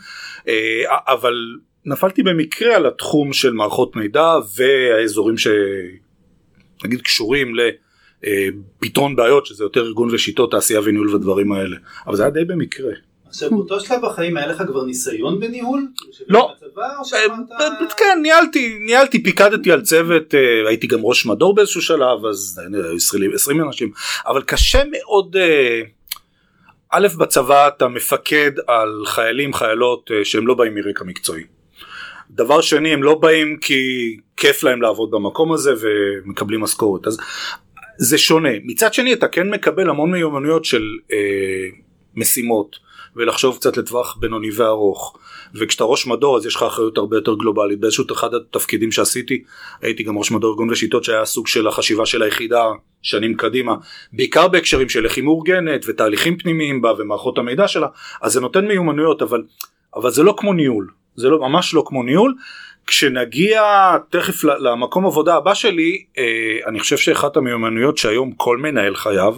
אה, 0.48 0.82
אבל 1.08 1.34
נפלתי 1.84 2.22
במקרה 2.22 2.76
על 2.76 2.86
התחום 2.86 3.32
של 3.32 3.52
מערכות 3.52 3.96
מידע 3.96 4.34
והאזורים 4.56 5.34
שנגיד 5.38 7.02
קשורים 7.02 7.52
לפתרון 8.22 9.16
בעיות 9.16 9.46
שזה 9.46 9.64
יותר 9.64 9.80
ארגון 9.80 10.08
ושיטות 10.12 10.50
תעשייה 10.50 10.80
וניהול 10.84 11.14
ודברים 11.14 11.52
האלה 11.52 11.76
אבל 12.06 12.16
זה 12.16 12.22
היה 12.22 12.30
די 12.30 12.44
במקרה. 12.44 12.92
עכשיו 13.30 13.50
באותו 13.50 13.80
שלב 13.80 14.06
בחיים 14.06 14.36
היה 14.36 14.46
לך 14.46 14.62
כבר 14.66 14.84
ניסיון 14.84 15.40
בניהול? 15.40 15.86
לא. 16.28 16.52
אה. 17.60 17.86
כן 17.96 18.18
ניהלתי 18.22 18.78
ניהלתי 18.86 19.22
פיקדתי 19.22 19.72
על 19.72 19.82
צוות 19.82 20.34
אה, 20.34 20.68
הייתי 20.68 20.86
גם 20.86 20.98
ראש 21.02 21.26
מדור 21.26 21.54
באיזשהו 21.54 21.82
שלב 21.82 22.26
אז 22.26 22.60
אה, 22.74 22.80
היו 22.88 22.96
20 22.96 23.34
20 23.34 23.62
אנשים 23.62 23.90
אבל 24.26 24.42
קשה 24.42 24.82
מאוד 24.90 25.36
אה, 25.36 25.80
א' 26.90 27.08
בצבא 27.18 27.68
אתה 27.68 27.88
מפקד 27.88 28.50
על 28.66 29.02
חיילים 29.06 29.54
חיילות 29.54 30.10
שהם 30.24 30.46
לא 30.46 30.54
באים 30.54 30.74
מרקע 30.74 31.04
מקצועי. 31.04 31.42
דבר 32.30 32.60
שני 32.60 32.92
הם 32.92 33.02
לא 33.02 33.14
באים 33.14 33.56
כי 33.60 34.16
כיף 34.36 34.62
להם 34.62 34.82
לעבוד 34.82 35.10
במקום 35.10 35.52
הזה 35.52 35.72
ומקבלים 35.80 36.60
משכורת 36.60 37.06
אז 37.06 37.18
זה 37.98 38.18
שונה 38.18 38.50
מצד 38.64 38.94
שני 38.94 39.12
אתה 39.12 39.28
כן 39.28 39.50
מקבל 39.50 39.90
המון 39.90 40.10
מיומנויות 40.10 40.64
של 40.64 40.82
אה, 41.12 41.68
משימות 42.16 42.89
ולחשוב 43.16 43.56
קצת 43.56 43.76
לטווח 43.76 44.16
בינוני 44.16 44.50
וארוך. 44.56 45.16
וכשאתה 45.54 45.84
ראש 45.84 46.06
מדור 46.06 46.36
אז 46.36 46.46
יש 46.46 46.56
לך 46.56 46.62
אחריות 46.62 46.98
הרבה 46.98 47.16
יותר 47.16 47.34
גלובלית. 47.34 47.80
באיזשהו 47.80 48.04
אחד 48.12 48.34
התפקידים 48.34 48.92
שעשיתי 48.92 49.42
הייתי 49.82 50.02
גם 50.02 50.18
ראש 50.18 50.30
מדור 50.30 50.50
ארגון 50.50 50.70
ושיטות 50.70 51.04
שהיה 51.04 51.24
סוג 51.24 51.46
של 51.46 51.66
החשיבה 51.66 52.06
של 52.06 52.22
היחידה 52.22 52.64
שנים 53.02 53.36
קדימה. 53.36 53.74
בעיקר 54.12 54.48
בהקשרים 54.48 54.88
של 54.88 55.04
איך 55.04 55.16
היא 55.16 55.24
מאורגנת 55.24 55.84
ותהליכים 55.88 56.38
פנימיים 56.38 56.82
בה 56.82 56.92
ומערכות 56.98 57.38
המידע 57.38 57.68
שלה. 57.68 57.86
אז 58.22 58.32
זה 58.32 58.40
נותן 58.40 58.66
מיומנויות 58.66 59.22
אבל 59.22 59.42
אבל 59.96 60.10
זה 60.10 60.22
לא 60.22 60.34
כמו 60.36 60.52
ניהול. 60.52 60.90
זה 61.16 61.28
לא 61.28 61.38
ממש 61.38 61.74
לא 61.74 61.82
כמו 61.86 62.02
ניהול. 62.02 62.34
כשנגיע 62.86 63.62
תכף 64.10 64.44
למקום 64.44 65.06
עבודה 65.06 65.36
הבא 65.36 65.54
שלי 65.54 66.04
אה, 66.18 66.24
אני 66.66 66.80
חושב 66.80 66.96
שאחת 66.96 67.36
המיומנויות 67.36 67.98
שהיום 67.98 68.32
כל 68.32 68.56
מנהל 68.58 68.94
חייב 68.94 69.34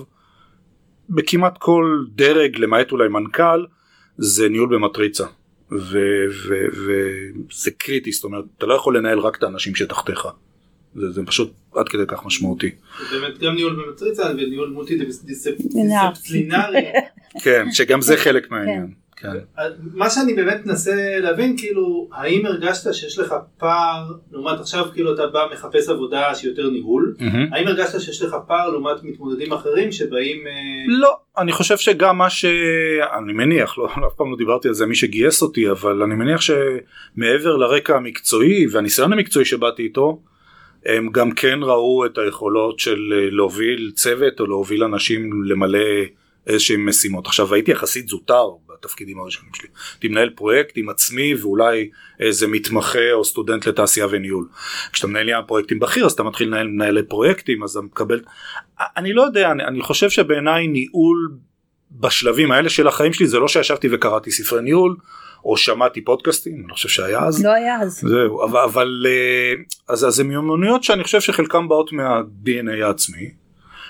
בכמעט 1.13 1.59
כל 1.59 2.05
דרג 2.15 2.59
למעט 2.59 2.93
אולי 2.93 3.09
מנכ"ל 3.09 3.67
זה 4.19 4.49
ניהול 4.49 4.75
במטריצה. 4.75 5.25
וזה 5.71 7.71
קריטי 7.79 8.13
זאת 8.13 8.25
אומרת 8.25 8.45
אתה 8.59 8.67
לא 8.67 8.75
יכול 8.75 8.97
לנהל 8.97 9.19
רק 9.19 9.37
את 9.37 9.43
האנשים 9.43 9.75
שתחתיך. 9.75 10.29
זה, 10.95 11.11
זה 11.11 11.23
פשוט 11.27 11.53
עד 11.75 11.89
כדי 11.89 12.03
כך 12.09 12.27
משמעותי. 12.27 12.71
זה 13.11 13.21
באמת 13.21 13.39
גם 13.39 13.55
ניהול 13.55 13.87
במטריצה 13.87 14.31
וניהול 14.31 14.71
מולטי 14.71 14.99
דיסציפלינרי. 15.25 16.83
כן 17.43 17.67
שגם 17.73 18.01
זה 18.01 18.17
חלק 18.17 18.51
מהעניין 18.51 19.02
כן. 19.23 19.29
מה 19.95 20.11
שאני 20.11 20.35
באמת 20.35 20.67
מנסה 20.67 21.19
להבין 21.19 21.57
כאילו 21.59 22.09
האם 22.13 22.47
הרגשת 22.47 22.95
שיש 22.95 23.19
לך 23.19 23.35
פער 23.59 24.13
לעומת 24.33 24.61
עכשיו 24.61 24.87
כאילו 24.95 25.15
אתה 25.15 25.27
בא 25.27 25.47
מחפש 25.53 25.89
עבודה 25.89 26.35
שהיא 26.35 26.51
יותר 26.51 26.71
ניהול. 26.71 27.15
האם 27.53 27.67
הרגשת 27.69 28.01
שיש 28.01 28.23
לך 28.23 28.37
פער 28.47 28.71
לעומת 28.71 29.03
מתמודדים 29.03 29.53
אחרים 29.53 29.93
שבאים 29.93 30.47
אה, 30.47 30.53
לא, 30.87 31.17
אני 31.39 31.53
חושב 31.53 31.77
שגם 31.77 32.19
מה 32.19 32.31
ש... 32.31 32.45
אני 33.19 33.33
מניח, 33.33 33.79
לא, 33.79 33.87
אף 34.07 34.15
פעם 34.17 34.31
לא 34.31 34.37
דיברתי 34.37 34.69
על 34.69 34.75
זה 34.75 34.87
מי 34.87 34.95
שגייס 34.95 35.43
אותי, 35.43 35.71
אבל 35.71 36.03
אני 36.03 36.15
מניח 36.15 36.41
שמעבר 36.41 37.57
לרקע 37.57 37.97
המקצועי 37.97 38.67
והניסיון 38.73 39.13
המקצועי 39.13 39.45
שבאתי 39.45 39.83
איתו, 39.83 40.21
הם 40.87 41.09
גם 41.13 41.33
כן 41.33 41.59
ראו 41.63 42.07
את 42.07 42.19
היכולות 42.19 42.79
של 42.79 43.13
אה, 43.13 43.31
להוביל 43.31 43.93
צוות 43.95 44.41
או 44.41 44.47
להוביל 44.47 44.85
אנשים 44.85 45.43
למלא 45.43 45.79
איזשהם 46.47 46.89
משימות. 46.89 47.27
עכשיו 47.27 47.55
הייתי 47.55 47.71
יחסית 47.71 48.09
זוטר 48.09 48.49
בתפקידים 48.83 49.21
הראשונים 49.21 49.55
שלי. 49.55 49.69
הייתי 49.93 50.09
מנהל 50.09 50.31
פרויקט 50.31 50.73
עם 50.77 50.89
עצמי 50.89 51.35
ואולי 51.35 51.91
איזה 52.21 52.47
מתמחה 52.47 53.13
או 53.13 53.25
סטודנט 53.25 53.67
לתעשייה 53.67 54.07
וניהול. 54.11 54.49
כשאתה 54.93 55.07
מנהל 55.07 55.29
ים 55.29 55.45
פרויקטים 55.47 55.79
בכיר 55.79 56.07
אז 56.07 56.13
אתה 56.13 56.23
מתחיל 56.23 56.49
לנהל 56.49 56.69
מנהלי 56.69 57.03
פרויקטים 57.03 57.63
אז 57.63 57.71
אתה 57.71 57.81
מקבל, 57.81 58.21
אני 58.97 59.13
לא 59.13 59.23
יודע, 59.23 59.51
אני, 59.51 59.65
אני 59.65 59.83
חושב 59.83 60.11
שבעיניי 60.11 60.67
ניהול 60.67 61.33
בשלבים 61.91 62.53
האלה 62.53 62.69
של 62.69 62.89
החיים 62.89 63.13
שלי 63.13 63.27
זה 63.27 63.39
לא 63.39 63.49
שישבתי 63.49 63.89
וקראתי 63.93 64.31
ספרי 64.31 64.63
ניהול. 64.63 64.97
או 65.45 65.57
שמעתי 65.57 66.05
פודקאסטים, 66.05 66.63
אני 66.65 66.73
חושב 66.73 66.89
שהיה 66.89 67.21
אז. 67.21 67.45
לא 67.45 67.51
היה 67.51 67.81
אז. 67.81 68.01
זהו, 68.01 68.45
אבל, 68.45 68.61
אבל 68.61 69.07
אה, 69.09 69.55
אז, 69.89 70.05
אז 70.05 70.15
זה 70.15 70.25
מיומנויות 70.25 70.85
שאני 70.85 71.05
חושב 71.05 71.21
שחלקם 71.21 71.69
באות 71.69 71.93
מה-DNA 71.93 72.85
העצמי, 72.85 73.31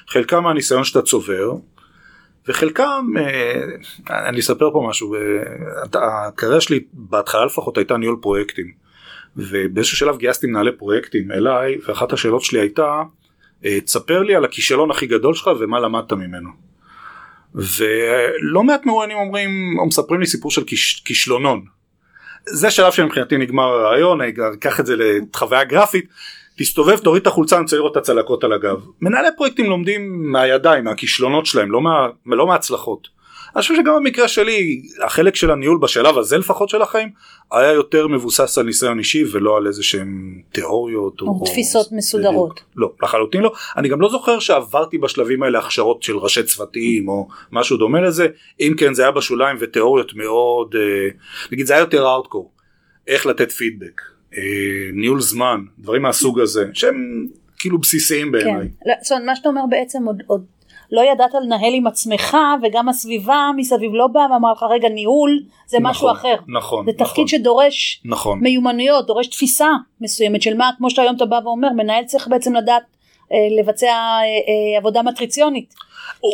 חלקם 0.09 0.43
מהניסיון 0.43 0.85
שאתה 0.85 1.03
צובר, 1.03 1.53
וחלקם, 2.49 3.07
אה, 3.19 4.29
אני 4.29 4.41
אספר 4.41 4.71
פה 4.73 4.87
משהו, 4.89 5.15
אה, 5.15 5.21
הקריירה 5.95 6.61
שלי 6.61 6.81
בהתחלה 6.93 7.45
לפחות 7.45 7.79
הייתה 7.79 7.97
ניהול 7.97 8.17
פרויקטים, 8.21 8.73
ובאיזשהו 9.37 9.97
שלב 9.97 10.19
גייסתי 10.19 10.47
מנהלי 10.47 10.73
פרויקטים 10.73 11.33
אליי, 11.33 11.77
ואחת 11.89 12.13
השאלות 12.13 12.43
שלי 12.43 12.61
הייתה, 12.61 13.03
תספר 13.85 14.23
לי 14.23 14.35
על 14.35 14.45
הכישלון 14.45 14.91
הכי 14.91 15.07
גדול 15.07 15.35
שלך 15.35 15.51
ומה 15.61 15.81
למדת 15.81 16.13
ממנו. 16.13 16.51
ולא 17.55 18.63
מעט 18.63 18.87
מרואיינים 18.87 19.17
אומרים 19.17 19.51
או 19.79 19.87
מספרים 19.87 20.21
לי 20.21 20.27
סיפור 20.27 20.51
של 20.51 20.65
כיש, 20.65 21.03
כישלונון. 21.05 21.65
זה 22.47 22.71
שלב 22.71 22.93
שמבחינתי 22.93 23.37
נגמר 23.37 23.63
הרעיון, 23.65 24.21
אני 24.21 24.33
אקח 24.55 24.81
את 24.81 24.87
זה 24.87 24.95
לחוויה 24.99 25.65
גרפית, 25.65 26.05
תסתובב 26.57 26.99
תוריד 26.99 27.21
את 27.21 27.27
החולצה 27.27 27.57
אני 27.57 27.63
רוצה 27.63 27.77
לראות 27.77 27.93
את 27.93 27.97
הצלקות 27.97 28.45
על 28.45 28.53
הגב. 28.53 28.81
מנהלי 29.01 29.29
פרויקטים 29.37 29.71
לומדים 29.71 30.33
מהידיים, 30.33 30.85
מהכישלונות 30.85 31.47
שלהם, 31.47 31.73
לא, 31.73 31.81
מה, 31.81 32.09
לא 32.27 32.47
מההצלחות. 32.47 33.09
אני 33.57 33.63
חושב 33.63 33.75
שגם 33.75 33.97
במקרה 33.97 34.29
שלי 34.29 34.83
החלק 35.05 35.35
של 35.35 35.51
הניהול 35.51 35.79
בשלב 35.79 36.19
הזה 36.19 36.39
לפחות 36.39 36.69
של 36.69 36.83
החיים 36.83 37.11
היה 37.53 37.73
יותר 37.73 38.09
מבוסס 38.09 38.59
על 38.59 38.67
ניסיון 38.67 38.99
אישי 38.99 39.25
ולא 39.33 39.57
על 39.57 39.67
איזה 39.67 39.83
שהם 39.83 40.41
תיאוריות 40.53 41.21
או, 41.21 41.27
או 41.27 41.45
תפיסות 41.47 41.87
או... 41.91 41.97
מסודרות. 41.97 42.53
בדיוק. 42.53 42.69
לא 42.77 42.93
לחלוטין 43.03 43.41
לא 43.41 43.53
אני 43.77 43.89
גם 43.89 44.01
לא 44.01 44.09
זוכר 44.09 44.39
שעברתי 44.39 44.99
בשלבים 44.99 45.43
האלה 45.43 45.59
הכשרות 45.59 46.03
של 46.03 46.17
ראשי 46.17 46.43
צוותים 46.43 47.09
או 47.09 47.29
משהו 47.53 47.77
דומה 47.77 48.01
לזה 48.01 48.27
אם 48.61 48.75
כן 48.79 48.95
זה 48.95 49.03
היה 49.03 49.11
בשוליים 49.11 49.57
ותיאוריות 49.61 50.15
מאוד 50.15 50.75
אה, 50.75 51.09
נגיד 51.53 51.67
זה 51.67 51.75
היה 51.75 51.81
יותר 51.81 52.07
ארדקור 52.07 52.51
איך 53.07 53.27
לתת 53.27 53.53
פידבק 53.53 54.01
ניהול 54.93 55.21
זמן 55.21 55.61
דברים 55.79 56.03
מהסוג 56.03 56.41
הזה 56.41 56.65
שהם 56.73 57.27
כאילו 57.59 57.79
בסיסיים 57.79 58.33
בעיניי. 58.33 58.69
כן. 58.85 58.91
לא, 58.91 58.95
זאת 59.03 59.13
אומרת 59.13 59.27
מה 59.27 59.37
שאתה 59.37 59.49
אומר 59.49 59.63
בעצם 59.71 60.07
עוד, 60.07 60.23
עוד 60.27 60.45
לא 60.93 61.01
ידעת 61.13 61.31
לנהל 61.43 61.75
עם 61.75 61.87
עצמך 61.87 62.37
וגם 62.63 62.89
הסביבה 62.89 63.51
מסביב 63.57 63.91
לא 63.95 64.07
באה 64.07 64.33
ואמרה 64.33 64.53
לך 64.53 64.63
רגע 64.71 64.89
ניהול 64.89 65.43
זה 65.67 65.79
נכון, 65.79 65.91
משהו 65.91 66.11
אחר. 66.11 66.35
נכון. 66.49 66.87
זה 66.87 66.93
תפקיד 66.93 67.05
נכון, 67.05 67.29
שדורש 67.29 68.03
נכון. 68.05 68.39
מיומנויות, 68.41 69.07
דורש 69.07 69.27
תפיסה 69.27 69.69
מסוימת 70.01 70.43
של 70.43 70.57
מה, 70.57 70.71
כמו 70.79 70.91
שהיום 70.91 71.17
אתה 71.17 71.25
בא 71.27 71.41
ואומר, 71.45 71.69
מנהל 71.73 72.05
צריך 72.05 72.29
בעצם 72.29 72.55
לדעת 72.55 72.83
אה, 72.83 72.89
לבצע 73.59 73.87
אה, 73.87 74.23
אה, 74.23 74.79
עבודה 74.79 75.03
מטריציונית. 75.03 75.75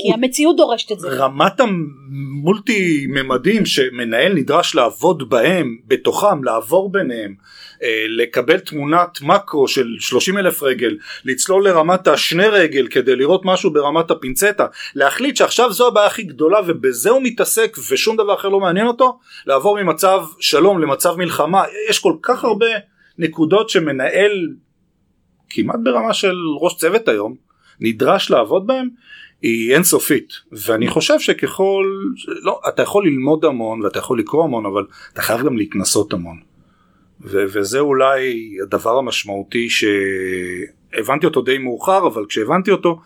כי 0.02 0.12
המציאות 0.12 0.56
דורשת 0.56 0.92
את 0.92 1.00
זה. 1.00 1.08
רמת 1.08 1.60
המולטי 1.60 3.06
ממדים 3.08 3.66
שמנהל 3.66 4.32
נדרש 4.32 4.74
לעבוד 4.74 5.30
בהם, 5.30 5.76
בתוכם, 5.86 6.44
לעבור 6.44 6.92
ביניהם, 6.92 7.34
אה, 7.82 8.04
לקבל 8.08 8.58
תמונת 8.58 9.18
מקרו 9.22 9.68
של 9.68 9.86
30 10.00 10.38
אלף 10.38 10.62
רגל, 10.62 10.96
לצלול 11.24 11.64
לרמת 11.64 12.08
השני 12.08 12.46
רגל 12.46 12.86
כדי 12.86 13.16
לראות 13.16 13.42
משהו 13.44 13.72
ברמת 13.72 14.10
הפינצטה, 14.10 14.66
להחליט 14.94 15.36
שעכשיו 15.36 15.72
זו 15.72 15.86
הבעיה 15.86 16.06
הכי 16.06 16.22
גדולה 16.22 16.60
ובזה 16.66 17.10
הוא 17.10 17.22
מתעסק 17.22 17.76
ושום 17.90 18.16
דבר 18.16 18.34
אחר 18.34 18.48
לא 18.48 18.60
מעניין 18.60 18.86
אותו, 18.86 19.18
לעבור 19.46 19.82
ממצב 19.82 20.24
שלום 20.40 20.82
למצב 20.82 21.14
מלחמה, 21.16 21.62
יש 21.90 21.98
כל 21.98 22.14
כך 22.22 22.44
הרבה 22.44 22.66
נקודות 23.18 23.70
שמנהל 23.70 24.48
כמעט 25.50 25.78
ברמה 25.82 26.14
של 26.14 26.36
ראש 26.60 26.76
צוות 26.76 27.08
היום 27.08 27.34
נדרש 27.80 28.30
לעבוד 28.30 28.66
בהם 28.66 28.88
היא 29.42 29.74
אינסופית. 29.74 30.32
ואני 30.52 30.88
חושב 30.88 31.20
שככל 31.20 31.84
לא 32.42 32.60
אתה 32.68 32.82
יכול 32.82 33.06
ללמוד 33.06 33.44
המון 33.44 33.82
ואתה 33.82 33.98
יכול 33.98 34.18
לקרוא 34.18 34.44
המון 34.44 34.66
אבל 34.66 34.84
אתה 35.12 35.22
חייב 35.22 35.42
גם 35.46 35.56
להתנסות 35.56 36.12
המון. 36.12 36.40
ו- 37.20 37.44
וזה 37.52 37.78
אולי 37.78 38.56
הדבר 38.62 38.98
המשמעותי 38.98 39.68
שהבנתי 39.70 41.26
אותו 41.26 41.42
די 41.42 41.58
מאוחר 41.58 42.06
אבל 42.06 42.26
כשהבנתי 42.28 42.70
אותו 42.70 43.00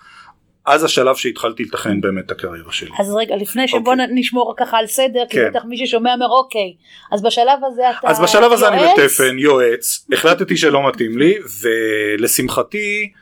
אז 0.67 0.85
השלב 0.85 1.17
שהתחלתי 1.17 1.63
לתכנן 1.63 2.01
באמת 2.01 2.27
את 2.27 2.31
הקריירה 2.31 2.73
שלי. 2.73 2.91
אז 2.99 3.15
רגע 3.15 3.37
לפני 3.37 3.69
שבוא 3.69 3.95
okay. 3.95 4.01
אוקיי. 4.01 4.15
נשמור 4.15 4.55
ככה 4.57 4.79
על 4.79 4.87
סדר 4.87 5.23
כן. 5.31 5.45
כי 5.45 5.51
בטח 5.51 5.65
מי 5.65 5.87
ששומע 5.87 6.15
אומר 6.15 6.29
אוקיי 6.29 6.75
אז 7.13 7.23
בשלב 7.23 7.59
הזה 7.67 7.83
אתה 7.91 8.09
אז 8.09 8.21
בשלב 8.21 8.53
הזה 8.53 8.67
יועץ? 8.67 8.79
אני 8.79 9.05
בתפן 9.05 9.39
יועץ 9.39 10.07
החלטתי 10.13 10.57
שלא 10.57 10.89
מתאים 10.89 11.19
לי 11.19 11.35
ולשמחתי 11.63 13.13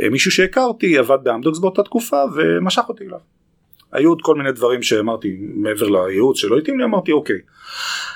אה, 0.00 0.08
מישהו 0.10 0.30
שהכרתי 0.30 0.98
עבד 0.98 1.18
באמדוקס 1.22 1.58
באותה 1.58 1.82
תקופה 1.82 2.22
ומשך 2.34 2.82
אותי 2.88 3.04
אליו. 3.04 3.18
היו 3.92 4.08
עוד 4.08 4.22
כל 4.22 4.34
מיני 4.34 4.52
דברים 4.52 4.82
שאמרתי 4.82 5.36
מעבר 5.38 5.88
לייעוץ 5.88 6.38
שלא 6.38 6.58
התאים 6.58 6.78
לי 6.78 6.84
אמרתי 6.84 7.12
אוקיי. 7.12 7.38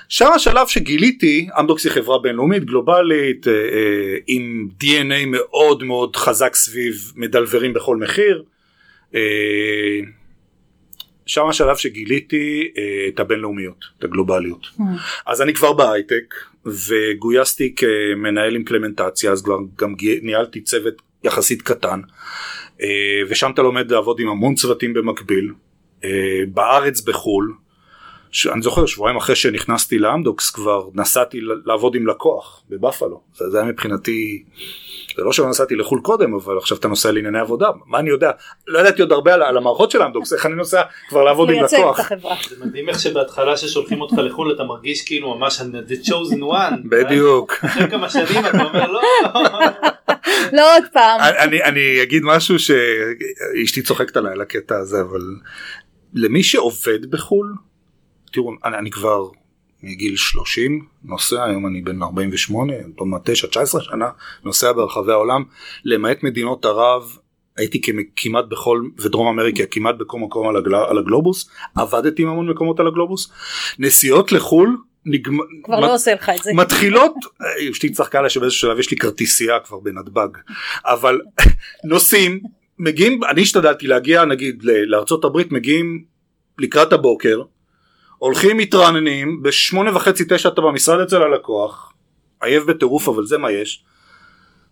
שם 0.08 0.32
השלב 0.34 0.66
שגיליתי 0.66 1.48
אמדוקס 1.60 1.84
היא 1.84 1.92
חברה 1.92 2.18
בינלאומית 2.18 2.64
גלובלית 2.64 3.48
אה, 3.48 3.52
אה, 3.52 4.16
עם 4.26 4.68
DNA 4.82 5.26
מאוד 5.26 5.84
מאוד 5.84 6.16
חזק 6.16 6.54
סביב 6.54 7.12
מדלברים 7.16 7.72
בכל 7.72 7.96
מחיר. 7.96 8.44
אה, 9.14 10.00
שם 11.26 11.46
השלב 11.48 11.76
שגיליתי 11.76 12.72
אה, 12.78 13.08
את 13.08 13.20
הבינלאומיות, 13.20 13.84
את 13.98 14.04
הגלובליות. 14.04 14.66
Mm. 14.78 14.82
אז 15.26 15.42
אני 15.42 15.54
כבר 15.54 15.72
בהייטק 15.72 16.34
וגויסתי 16.66 17.74
כמנהל 17.74 18.54
אימפלמנטציה 18.54 19.32
אז 19.32 19.42
כבר 19.42 19.58
גם 19.78 19.94
ניהלתי 20.22 20.60
צוות 20.60 20.94
יחסית 21.24 21.62
קטן 21.62 22.00
ושם 23.28 23.50
אתה 23.54 23.62
לומד 23.62 23.90
לעבוד 23.90 24.20
עם 24.20 24.28
המון 24.28 24.54
צוותים 24.54 24.94
במקביל 24.94 25.52
בארץ 26.52 27.00
בחו"ל 27.00 27.54
אני 28.52 28.62
זוכר 28.62 28.86
שבועיים 28.86 29.16
אחרי 29.16 29.36
שנכנסתי 29.36 29.98
לאמדוקס 29.98 30.50
כבר 30.50 30.88
נסעתי 30.94 31.40
לעבוד 31.64 31.94
עם 31.94 32.06
לקוח 32.06 32.62
בבפלו. 32.68 33.20
זה, 33.34 33.50
זה 33.50 33.58
היה 33.58 33.66
מבחינתי 33.66 34.44
זה 35.16 35.24
לא 35.24 35.32
שלא 35.32 35.48
נסעתי 35.48 35.76
לחו"ל 35.76 36.00
קודם 36.00 36.34
אבל 36.34 36.58
עכשיו 36.58 36.78
אתה 36.78 36.88
נוסע 36.88 37.12
לענייני 37.12 37.38
עבודה. 37.38 37.68
מה 37.86 37.98
אני 37.98 38.10
יודע? 38.10 38.30
לא 38.66 38.78
ידעתי 38.78 39.02
עוד 39.02 39.12
הרבה 39.12 39.34
על, 39.34 39.42
על 39.42 39.56
המערכות 39.56 39.90
של 39.90 40.02
אמדוקס 40.02 40.32
איך 40.32 40.46
אני 40.46 40.54
נוסע 40.54 40.82
כבר 41.08 41.24
לעבוד 41.24 41.50
עם 41.50 41.64
לקוח. 41.64 42.08
זה 42.48 42.64
מדהים 42.64 42.88
איך 42.88 43.00
שבהתחלה 43.00 43.56
ששולחים 43.56 44.00
אותך 44.00 44.14
לחו"ל 44.18 44.52
אתה 44.52 44.64
מרגיש 44.64 45.04
כאילו 45.06 45.38
ממש 45.38 45.60
the 45.60 46.06
chosen 46.06 46.40
one. 46.40 46.74
בדיוק. 46.90 47.52
אחרי 47.64 47.90
כמה 47.90 48.10
שנים 48.10 48.46
אתה 48.46 48.64
אומר 48.64 48.92
לא. 48.92 49.00
לא 50.58 50.76
עוד 50.76 50.84
פעם. 50.92 51.20
אני, 51.20 51.62
אני 51.62 52.02
אגיד 52.02 52.22
משהו 52.24 52.56
שאשתי 52.58 53.82
צוחקת 53.82 54.16
עליי 54.16 54.32
על 54.32 54.40
הקטע 54.40 54.76
הזה 54.76 55.00
אבל 55.00 55.20
למי 56.14 56.42
שעובד 56.42 57.10
בחו"ל 57.10 57.54
תראו 58.32 58.50
אני, 58.64 58.78
אני 58.78 58.90
כבר 58.90 59.28
מגיל 59.82 60.16
30 60.16 60.86
נוסע 61.04 61.44
היום 61.44 61.66
אני 61.66 61.80
בן 61.80 62.02
48 62.02 62.72
עוד 62.96 63.08
מעט 63.08 63.30
9 63.30 63.48
19 63.48 63.80
שנה 63.80 64.08
נוסע 64.44 64.72
ברחבי 64.72 65.12
העולם. 65.12 65.44
למעט 65.84 66.22
מדינות 66.22 66.64
ערב 66.64 67.16
הייתי 67.56 67.80
כמעט 68.16 68.44
בכל 68.48 68.82
ודרום 68.98 69.28
אמריקה 69.28 69.66
כמעט 69.66 69.94
בכל 69.94 70.18
מקום 70.18 70.48
על, 70.48 70.56
הגל, 70.56 70.74
על 70.74 70.98
הגלובוס. 70.98 71.50
עבדתי 71.76 72.22
עם 72.22 72.28
המון 72.28 72.50
מקומות 72.50 72.80
על 72.80 72.86
הגלובוס. 72.86 73.32
נסיעות 73.78 74.32
לחו"ל 74.32 74.76
נגמר, 75.06 75.44
כבר 75.64 75.76
מת, 75.76 75.82
לא 75.82 75.94
עושה 75.94 76.14
לך 76.14 76.28
את 76.28 76.42
זה. 76.42 76.50
מתחילות, 76.54 77.14
אשתי 77.70 77.92
צחקה 77.92 78.18
עליה 78.18 78.30
שבאיזשהו 78.30 78.60
שלב 78.60 78.78
יש 78.78 78.90
לי 78.90 78.96
כרטיסייה 78.96 79.60
כבר 79.60 79.78
בנתב"ג, 79.78 80.28
אבל 80.84 81.20
נוסעים, 81.90 82.40
מגיעים, 82.78 83.24
אני 83.24 83.42
השתדלתי 83.42 83.86
להגיע 83.86 84.24
נגיד 84.24 84.62
לארצות 84.62 85.24
הברית, 85.24 85.52
מגיעים 85.52 86.04
לקראת 86.58 86.92
הבוקר, 86.92 87.42
הולכים 88.18 88.56
מתרעננים, 88.56 89.42
בשמונה 89.42 89.96
וחצי 89.96 90.24
תשע 90.28 90.48
אתה 90.48 90.60
במשרד 90.60 91.00
אצל 91.00 91.22
הלקוח, 91.22 91.92
עייף 92.42 92.64
בטירוף 92.64 93.08
אבל 93.08 93.26
זה 93.26 93.38
מה 93.38 93.50
יש, 93.50 93.84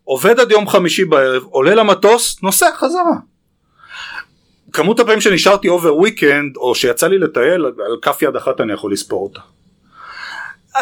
עובד 0.05 0.41
עד 0.41 0.51
יום 0.51 0.69
חמישי 0.69 1.05
בערב, 1.05 1.43
עולה 1.43 1.75
למטוס, 1.75 2.43
נוסע 2.43 2.67
חזרה. 2.77 3.17
כמות 4.73 5.01
הפעמים 5.01 5.21
שנשארתי 5.21 5.69
over 5.69 5.97
weekend 5.97 6.57
או 6.57 6.75
שיצא 6.75 7.09
לי 7.09 7.19
לטייל 7.19 7.65
על 7.65 7.97
כף 8.03 8.23
יד 8.23 8.37
אחת 8.37 8.61
אני 8.61 8.73
יכול 8.73 8.93
לספור 8.93 9.23
אותה. 9.23 9.41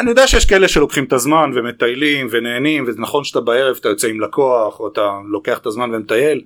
אני 0.01 0.11
יודע 0.11 0.27
שיש 0.27 0.45
כאלה 0.45 0.69
שלוקחים 0.69 1.05
את 1.05 1.13
הזמן 1.13 1.51
ומטיילים 1.55 2.27
ונהנים 2.31 2.85
וזה 2.87 3.01
נכון 3.01 3.25
שאתה 3.25 3.41
בערב 3.41 3.77
אתה 3.81 3.89
יוצא 3.89 4.09
עם 4.09 4.21
לקוח 4.21 4.81
או 4.81 4.89
אתה 4.89 5.11
לוקח 5.29 5.59
את 5.59 5.67
הזמן 5.67 5.95
ומטייל 5.95 6.43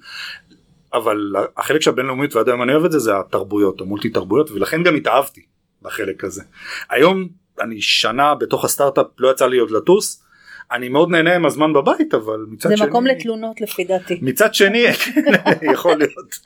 אבל 0.95 1.33
החלק 1.57 1.83
של 1.83 1.91
הבינלאומית 1.91 2.37
ועד 2.37 2.49
היום 2.49 2.63
אני 2.63 2.73
אוהב 2.73 2.85
את 2.85 2.93
זה 2.93 2.99
זה 2.99 3.19
התרבויות 3.19 3.81
המולטי 3.81 4.09
תרבויות 4.09 4.51
ולכן 4.51 4.83
גם 4.83 4.95
התאהבתי 4.95 5.41
בחלק 5.83 6.25
הזה. 6.25 6.43
היום 6.91 7.29
אני 7.61 7.83
שנה 7.83 8.35
בתוך 8.35 8.65
הסטארט-אפ 8.65 9.07
לא 9.19 9.31
יצא 9.31 9.47
לי 9.47 9.59
עוד 9.59 9.71
לטוס 9.71 10.25
אני 10.73 10.89
מאוד 10.89 11.11
נהנה 11.11 11.35
עם 11.35 11.47
הזמן 11.47 11.73
בבית 11.73 12.15
אבל 12.15 12.47
מצד 12.49 12.69
זה 12.69 12.77
שני 12.77 12.87
מקום 12.87 13.07
לתלונות 13.07 13.61
לפי 13.61 13.85
דעתי. 13.85 14.19
מצד 14.23 14.55
שני 14.55 14.85
יכול 15.75 15.99
להיות 15.99 16.39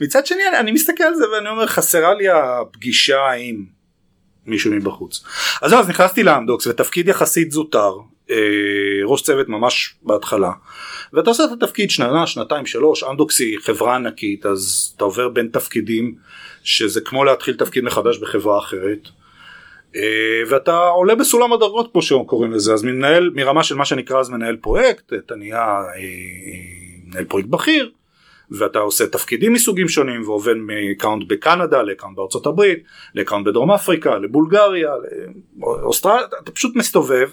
מצד 0.00 0.26
שני 0.26 0.48
אני, 0.48 0.58
אני 0.58 0.72
מסתכל 0.72 1.04
על 1.04 1.14
זה 1.14 1.24
ואני 1.30 1.48
אומר 1.48 1.66
חסרה 1.66 2.14
לי 2.14 2.28
הפגישה 2.28 3.30
עם 3.30 3.64
מישהו 4.46 4.72
מבחוץ 4.72 5.24
אז 5.62 5.72
אז 5.72 5.88
נכנסתי 5.88 6.22
לאמדוקס 6.22 6.66
ותפקיד 6.66 7.08
יחסית 7.08 7.50
זוטר 7.50 7.92
ראש 9.04 9.22
צוות 9.22 9.48
ממש 9.48 9.94
בהתחלה. 10.02 10.52
ואתה 11.12 11.30
עושה 11.30 11.44
את 11.44 11.62
התפקיד 11.62 11.90
שנה 11.90 12.26
שנתיים 12.26 12.66
שלוש 12.66 13.04
אמדוקס 13.04 13.40
היא 13.40 13.58
חברה 13.58 13.94
ענקית 13.94 14.46
אז 14.46 14.92
אתה 14.96 15.04
עובר 15.04 15.28
בין 15.28 15.48
תפקידים 15.52 16.14
שזה 16.64 17.00
כמו 17.00 17.24
להתחיל 17.24 17.54
תפקיד 17.56 17.84
מחדש 17.84 18.18
בחברה 18.18 18.58
אחרת. 18.58 19.08
אה, 19.96 20.42
ואתה 20.48 20.76
עולה 20.76 21.14
בסולם 21.14 21.52
הדרגות 21.52 21.90
פה 21.92 22.02
שקוראים 22.02 22.52
לזה. 22.52 22.72
אז 22.72 22.82
מנהל 22.82 23.30
מרמה 23.34 23.64
של 23.64 23.74
מה 23.74 23.84
שנקרא 23.84 24.20
אז 24.20 24.30
מנהל 24.30 24.56
פרויקט 24.56 25.12
אתה 25.12 25.34
נהיה 25.34 25.82
אה, 25.96 26.02
מנהל 27.06 27.24
פרויקט 27.24 27.48
בכיר 27.48 27.90
ואתה 28.50 28.78
עושה 28.78 29.06
תפקידים 29.06 29.52
מסוגים 29.52 29.88
שונים 29.88 30.22
ועובד 30.22 30.54
מ 30.56 30.65
account 30.65 31.28
בקנדה 31.28 31.82
ל 31.82 31.86
account 31.86 32.16
בארצות 32.16 32.46
הברית 32.46 32.82
לאקאונט 33.14 33.46
בדרום 33.46 33.70
אפריקה 33.70 34.18
לבולגריה 34.18 34.90
לאוסטרליה 35.58 36.26
אתה 36.42 36.52
פשוט 36.52 36.76
מסתובב 36.76 37.28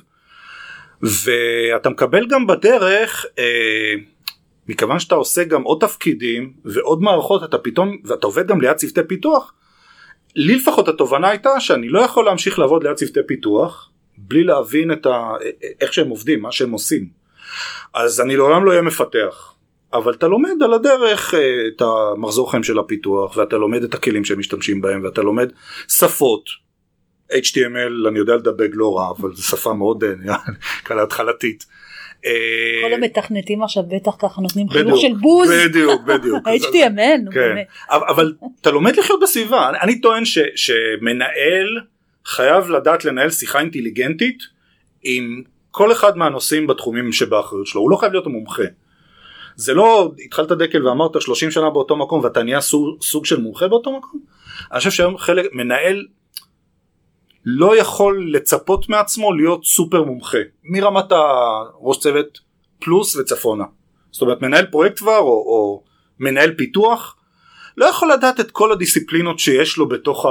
ואתה 1.02 1.90
מקבל 1.90 2.28
גם 2.28 2.48
בדרך 2.48 3.26
אה, 3.40 3.94
מכיוון 4.68 5.00
שאתה 5.00 5.16
עושה 5.16 5.44
גם 5.44 5.64
עוד 5.64 5.78
תפקידים 5.82 6.54
ועוד 6.66 7.02
מערכות 7.02 7.44
אתה 7.44 7.58
פתאום 7.58 7.98
ואתה 8.06 8.28
עובד 8.28 8.48
גם 8.48 8.62
ליד 8.62 8.76
צוותי 8.76 9.02
פיתוח 9.08 9.54
לי 10.36 10.56
לפחות 10.56 10.88
התובנה 10.88 11.30
הייתה 11.30 11.60
שאני 11.60 11.90
לא 11.90 12.00
יכול 12.00 12.26
להמשיך 12.26 12.60
לעבוד 12.60 12.84
ליד 12.84 12.96
צוותי 12.96 13.20
פיתוח 13.28 13.90
בלי 14.18 14.44
להבין 14.44 14.92
את 14.92 15.06
ה... 15.06 15.32
איך 15.82 15.94
שהם 15.94 16.10
עובדים, 16.10 16.42
מה 16.42 16.52
שהם 16.52 16.72
עושים. 16.72 17.10
אז 17.94 18.22
אני 18.22 18.36
לעולם 18.36 18.66
לא 18.66 18.72
אהיה 18.72 18.82
מפתח. 18.82 19.54
אבל 19.94 20.14
אתה 20.14 20.28
לומד 20.28 20.64
על 20.64 20.74
הדרך 20.74 21.34
אה, 21.34 21.68
את 21.68 21.82
המחזור 21.82 22.52
חיים 22.52 22.64
של 22.64 22.80
הפיתוח 22.80 23.38
ואתה 23.38 23.58
לומד 23.58 23.84
את 23.84 23.94
הכלים 23.94 24.26
שהם 24.26 24.40
משתמשים 24.40 24.82
בהם 24.82 25.04
ואתה 25.04 25.22
לומד 25.22 25.50
שפות. 25.88 26.67
HTML 27.32 28.08
אני 28.08 28.20
יודע 28.20 28.36
לדבק 28.36 28.70
לא 28.74 28.98
רע 28.98 29.12
אבל 29.20 29.34
זו 29.34 29.44
שפה 29.44 29.74
מאוד 29.74 30.04
אה, 30.04 30.36
כאלה 30.86 31.04
התחלתית. 31.04 31.66
כל 32.22 32.92
אה, 32.92 32.98
המתכנתים 32.98 33.64
עכשיו 33.64 33.84
בטח 33.88 34.16
ככה 34.20 34.42
נותנים 34.42 34.70
חינוך 34.70 35.02
של 35.02 35.14
בוז. 35.14 35.50
בדיוק 35.52 36.02
בדיוק 36.02 36.48
HTML, 36.64 37.34
כן. 37.34 37.56
אבל, 37.90 38.34
אתה 38.62 38.72
לומד 38.72 38.96
לחיות 38.96 39.20
בסביבה 39.24 39.70
אני, 39.70 39.78
אני 39.82 40.02
טוען 40.02 40.26
ש, 40.26 40.40
שמנהל 40.56 41.80
חייב 42.26 42.70
לדעת 42.70 43.06
לנהל 43.06 43.30
שיחה 43.30 43.60
אינטליגנטית 43.60 44.44
עם 45.04 45.42
כל 45.72 45.92
אחד 45.92 46.18
מהנושאים 46.18 46.68
בתחומים 46.68 47.12
שבאחריות 47.12 47.68
שלו 47.68 47.82
הוא 47.82 47.92
לא 47.92 47.98
חייב 47.98 48.12
להיות 48.12 48.26
המומחה. 48.26 48.64
זה 49.56 49.74
לא 49.74 50.12
התחלת 50.26 50.52
דקל 50.52 50.88
ואמרת 50.88 51.22
30 51.22 51.52
שנה 51.52 51.70
באותו 51.70 51.96
מקום 51.96 52.24
ואתה 52.24 52.44
נהיה 52.44 52.62
סוג, 52.62 53.02
סוג 53.02 53.26
של 53.26 53.42
מומחה 53.42 53.68
באותו 53.68 53.98
מקום 53.98 54.20
אני 54.72 54.78
חושב 54.78 54.92
שהיום 54.92 55.18
חלק 55.18 55.46
מנהל 55.54 56.06
לא 57.50 57.78
יכול 57.78 58.30
לצפות 58.34 58.90
מעצמו 58.90 59.34
להיות 59.34 59.66
סופר 59.66 60.04
מומחה 60.04 60.38
מרמת 60.64 61.12
הראש 61.12 62.00
צוות 62.00 62.40
פלוס 62.80 63.16
וצפונה. 63.16 63.64
זאת 64.12 64.22
אומרת 64.22 64.42
מנהל 64.42 64.66
פרויקט 64.66 64.98
כבר 64.98 65.18
או, 65.18 65.26
או 65.28 65.84
מנהל 66.20 66.54
פיתוח 66.54 67.16
לא 67.78 67.86
יכול 67.86 68.12
לדעת 68.12 68.40
את 68.40 68.52
כל 68.52 68.72
הדיסציפלינות 68.72 69.40
שיש 69.40 69.78
לו 69.78 69.88
בתוך 69.88 70.26
ה... 70.26 70.30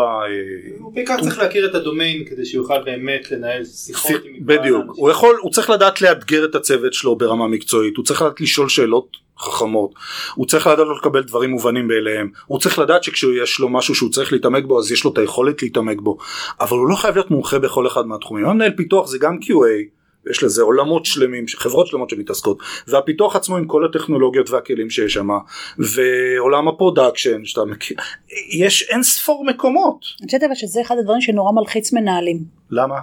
הוא 0.78 0.94
בעיקר 0.94 1.20
צריך 1.22 1.38
להכיר 1.38 1.66
את 1.70 1.74
הדומיין 1.74 2.24
כדי 2.24 2.44
שיוכל 2.44 2.84
באמת 2.84 3.30
לנהל 3.30 3.64
שיחות 3.64 4.22
עם 4.24 4.46
בדיוק. 4.46 4.84
הוא 4.86 5.10
יכול 5.10 5.36
הוא 5.40 5.52
צריך 5.52 5.70
לדעת 5.70 6.00
לאתגר 6.00 6.44
את 6.44 6.54
הצוות 6.54 6.92
שלו 6.92 7.16
ברמה 7.16 7.48
מקצועית 7.48 7.96
הוא 7.96 8.04
צריך 8.04 8.22
לדעת 8.22 8.40
לשאול 8.40 8.68
שאלות 8.68 9.16
חכמות 9.38 9.94
הוא 10.34 10.46
צריך 10.46 10.66
לדעת 10.66 10.86
לא 10.86 10.96
לקבל 10.96 11.22
דברים 11.22 11.50
מובנים 11.50 11.88
מאליהם 11.88 12.30
הוא 12.46 12.58
צריך 12.58 12.78
לדעת 12.78 13.04
שכשיש 13.04 13.58
לו 13.58 13.68
משהו 13.68 13.94
שהוא 13.94 14.10
צריך 14.10 14.32
להתעמק 14.32 14.64
בו 14.64 14.78
אז 14.78 14.92
יש 14.92 15.04
לו 15.04 15.12
את 15.12 15.18
היכולת 15.18 15.62
להתעמק 15.62 16.00
בו 16.00 16.16
אבל 16.60 16.76
הוא 16.76 16.88
לא 16.88 16.96
חייב 16.96 17.14
להיות 17.14 17.30
מומחה 17.30 17.58
בכל 17.58 17.86
אחד 17.86 18.06
מהתחומים 18.06 18.46
המנהל 18.46 18.72
פיתוח 18.76 19.06
זה 19.06 19.18
גם 19.18 19.38
QA 19.42 19.96
יש 20.30 20.42
לזה 20.42 20.62
עולמות 20.62 21.04
שלמים 21.06 21.44
חברות 21.56 21.86
שלמות 21.86 22.10
שמתעסקות 22.10 22.58
והפיתוח 22.88 23.36
עצמו 23.36 23.56
עם 23.56 23.66
כל 23.66 23.84
הטכנולוגיות 23.84 24.50
והכלים 24.50 24.90
שיש 24.90 25.12
שם 25.12 25.28
ועולם 25.78 26.68
ה 26.68 26.75
production 26.75 27.44
שאתה 27.44 27.64
מכיר 27.64 27.96
יש 28.58 28.82
אין 28.82 29.02
ספור 29.02 29.44
מקומות 29.44 30.04
אני 30.20 30.26
חושבת 30.26 30.42
אבל 30.42 30.54
שזה 30.54 30.80
אחד 30.80 30.94
הדברים 30.98 31.20
שנורא 31.20 31.52
מלחיץ 31.52 31.92
מנהלים. 31.92 32.44
למה? 32.70 32.96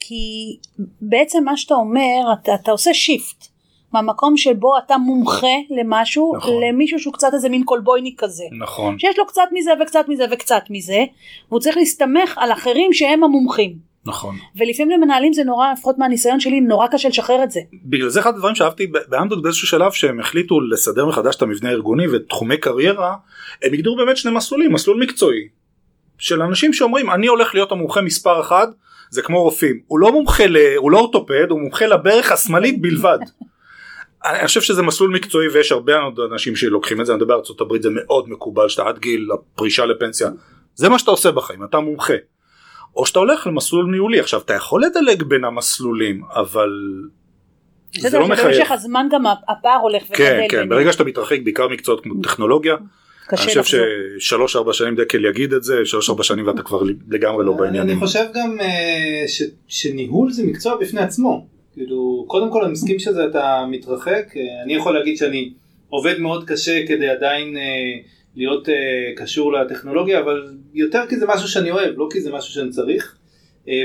כי 0.00 0.56
בעצם 1.00 1.44
מה 1.44 1.56
שאתה 1.56 1.74
אומר, 1.74 2.32
אתה, 2.42 2.54
אתה 2.54 2.70
עושה 2.70 2.94
shift. 2.94 3.55
מהמקום 3.96 4.36
שבו 4.36 4.78
אתה 4.78 4.96
מומחה 4.98 5.56
למשהו, 5.70 6.36
נכון. 6.36 6.62
למישהו 6.62 6.98
שהוא 6.98 7.14
קצת 7.14 7.28
איזה 7.34 7.48
מין 7.48 7.64
קולבויניק 7.64 8.20
כזה. 8.20 8.44
נכון 8.58 8.98
שיש 8.98 9.18
לו 9.18 9.26
קצת 9.26 9.48
מזה 9.52 9.70
וקצת 9.82 10.04
מזה 10.08 10.24
וקצת 10.30 10.62
מזה, 10.70 11.04
והוא 11.48 11.60
צריך 11.60 11.76
להסתמך 11.76 12.34
על 12.36 12.52
אחרים 12.52 12.92
שהם 12.92 13.24
המומחים. 13.24 13.96
נכון 14.06 14.36
ולפעמים 14.56 15.00
למנהלים 15.00 15.32
זה 15.32 15.44
נורא, 15.44 15.72
לפחות 15.72 15.98
מהניסיון 15.98 16.40
שלי, 16.40 16.60
נורא 16.60 16.86
קשה 16.86 17.08
לשחרר 17.08 17.42
את 17.42 17.50
זה. 17.50 17.60
בגלל 17.84 18.08
זה 18.08 18.20
אחד 18.20 18.34
הדברים 18.34 18.54
שאהבתי 18.54 18.86
ב- 18.86 18.98
באמדוק 19.08 19.42
באיזשהו 19.42 19.68
שלב 19.68 19.92
שהם 19.92 20.20
החליטו 20.20 20.60
לסדר 20.60 21.06
מחדש 21.06 21.36
את 21.36 21.42
המבנה 21.42 21.70
הארגוני 21.70 22.08
ותחומי 22.08 22.56
קריירה 22.56 23.14
הם 23.62 23.72
הגדירו 23.72 23.96
באמת 23.96 24.16
שני 24.16 24.32
מסלולים 24.32 24.72
מסלול 24.72 25.02
מקצועי 25.02 25.48
של 26.18 26.42
אנשים 26.42 26.72
שאומרים 26.72 27.10
אני 27.10 27.26
הולך 27.26 27.54
להיות 27.54 27.72
המומחה 27.72 28.00
מספר 28.00 28.40
אחד 28.40 28.66
זה 29.10 29.22
כמו 29.22 29.42
רופאים 29.42 29.80
הוא 29.86 29.98
לא 29.98 30.12
מומחה 30.12 30.46
ל... 30.46 30.56
הוא 30.76 30.90
לא 30.90 30.98
אורתופד 30.98 31.46
הוא 31.50 31.60
מומחה 31.60 31.86
לברך 31.86 32.32
השמאלית 32.32 32.80
בלבד. 32.80 33.18
אני 34.30 34.46
חושב 34.46 34.60
שזה 34.60 34.82
מסלול 34.82 35.10
מקצועי 35.14 35.48
ויש 35.48 35.72
הרבה 35.72 35.92
אנשים 36.32 36.56
שלוקחים 36.56 37.00
את 37.00 37.06
זה 37.06 37.12
אני 37.12 37.20
מדבר 37.20 37.34
בארצות 37.34 37.60
הברית 37.60 37.82
זה 37.82 37.88
מאוד 37.92 38.28
מקובל 38.28 38.68
שאתה 38.68 38.88
עד 38.88 38.98
גיל 38.98 39.28
הפרישה 39.34 39.86
לפנסיה 39.86 40.28
זה 40.74 40.88
מה 40.88 40.98
שאתה 40.98 41.10
עושה 41.10 41.30
בחיים 41.32 41.64
אתה 41.64 41.80
מומחה. 41.80 42.14
או 42.96 43.06
שאתה 43.06 43.18
הולך 43.18 43.46
למסלול 43.46 43.86
ניהולי 43.90 44.20
עכשיו 44.20 44.40
אתה 44.40 44.54
יכול 44.54 44.82
לדלג 44.84 45.22
בין 45.22 45.44
המסלולים 45.44 46.22
אבל 46.34 46.70
זה 47.98 48.08
זה 48.10 48.18
לא 48.18 48.28
מחייב. 48.28 48.46
במשך 48.48 48.70
הזמן 48.70 49.06
גם 49.10 49.24
הפער 49.26 49.78
הולך 49.82 50.02
וגדל. 50.02 50.16
כן 50.16 50.40
כן. 50.50 50.68
ברגע 50.68 50.92
שאתה 50.92 51.04
מתרחק 51.04 51.38
בעיקר 51.44 51.68
מקצועות 51.68 52.02
כמו 52.02 52.22
טכנולוגיה 52.22 52.76
אני 53.32 53.36
חושב. 53.38 53.62
ששלוש 54.18 54.56
ארבע 54.56 54.72
שנים 54.72 54.94
דקל 54.96 55.24
יגיד 55.24 55.52
את 55.52 55.62
זה 55.62 55.80
שלוש 55.84 56.10
ארבע 56.10 56.22
שנים 56.22 56.46
ואתה 56.46 56.62
כבר 56.62 56.82
לגמרי 57.08 57.44
לא 57.46 57.50
אני 57.52 57.60
בעניינים. 57.60 58.00
חושב 58.00 58.24
גם 58.34 58.56
אה, 58.60 59.28
ש- 59.28 59.42
שניהול 59.68 60.32
זה 60.32 60.42
מקצוע 60.46 60.76
בפני 60.80 61.00
עצמו. 61.00 61.46
כאילו, 61.76 62.24
קודם 62.26 62.50
כל 62.50 62.62
אני 62.62 62.72
מסכים 62.72 62.98
שזה 62.98 63.26
אתה 63.26 63.64
מתרחק, 63.70 64.36
אה, 64.36 64.62
אני 64.64 64.74
יכול 64.74 64.94
להגיד 64.98 65.16
שאני 65.16 65.52
עובד 65.88 66.18
מאוד 66.18 66.44
קשה 66.44 66.86
כדי 66.88 67.08
עדיין 67.08 67.56
אה, 67.56 67.62
להיות 68.36 68.68
אה, 68.68 68.74
קשור 69.16 69.52
לטכנולוגיה, 69.52 70.20
אבל 70.20 70.46
יותר 70.74 71.02
כי 71.08 71.16
זה 71.16 71.26
משהו 71.26 71.48
שאני 71.48 71.70
אוהב, 71.70 71.98
לא 71.98 72.08
כי 72.12 72.20
זה 72.20 72.32
משהו 72.32 72.54
שאני 72.54 72.70
צריך. 72.70 73.16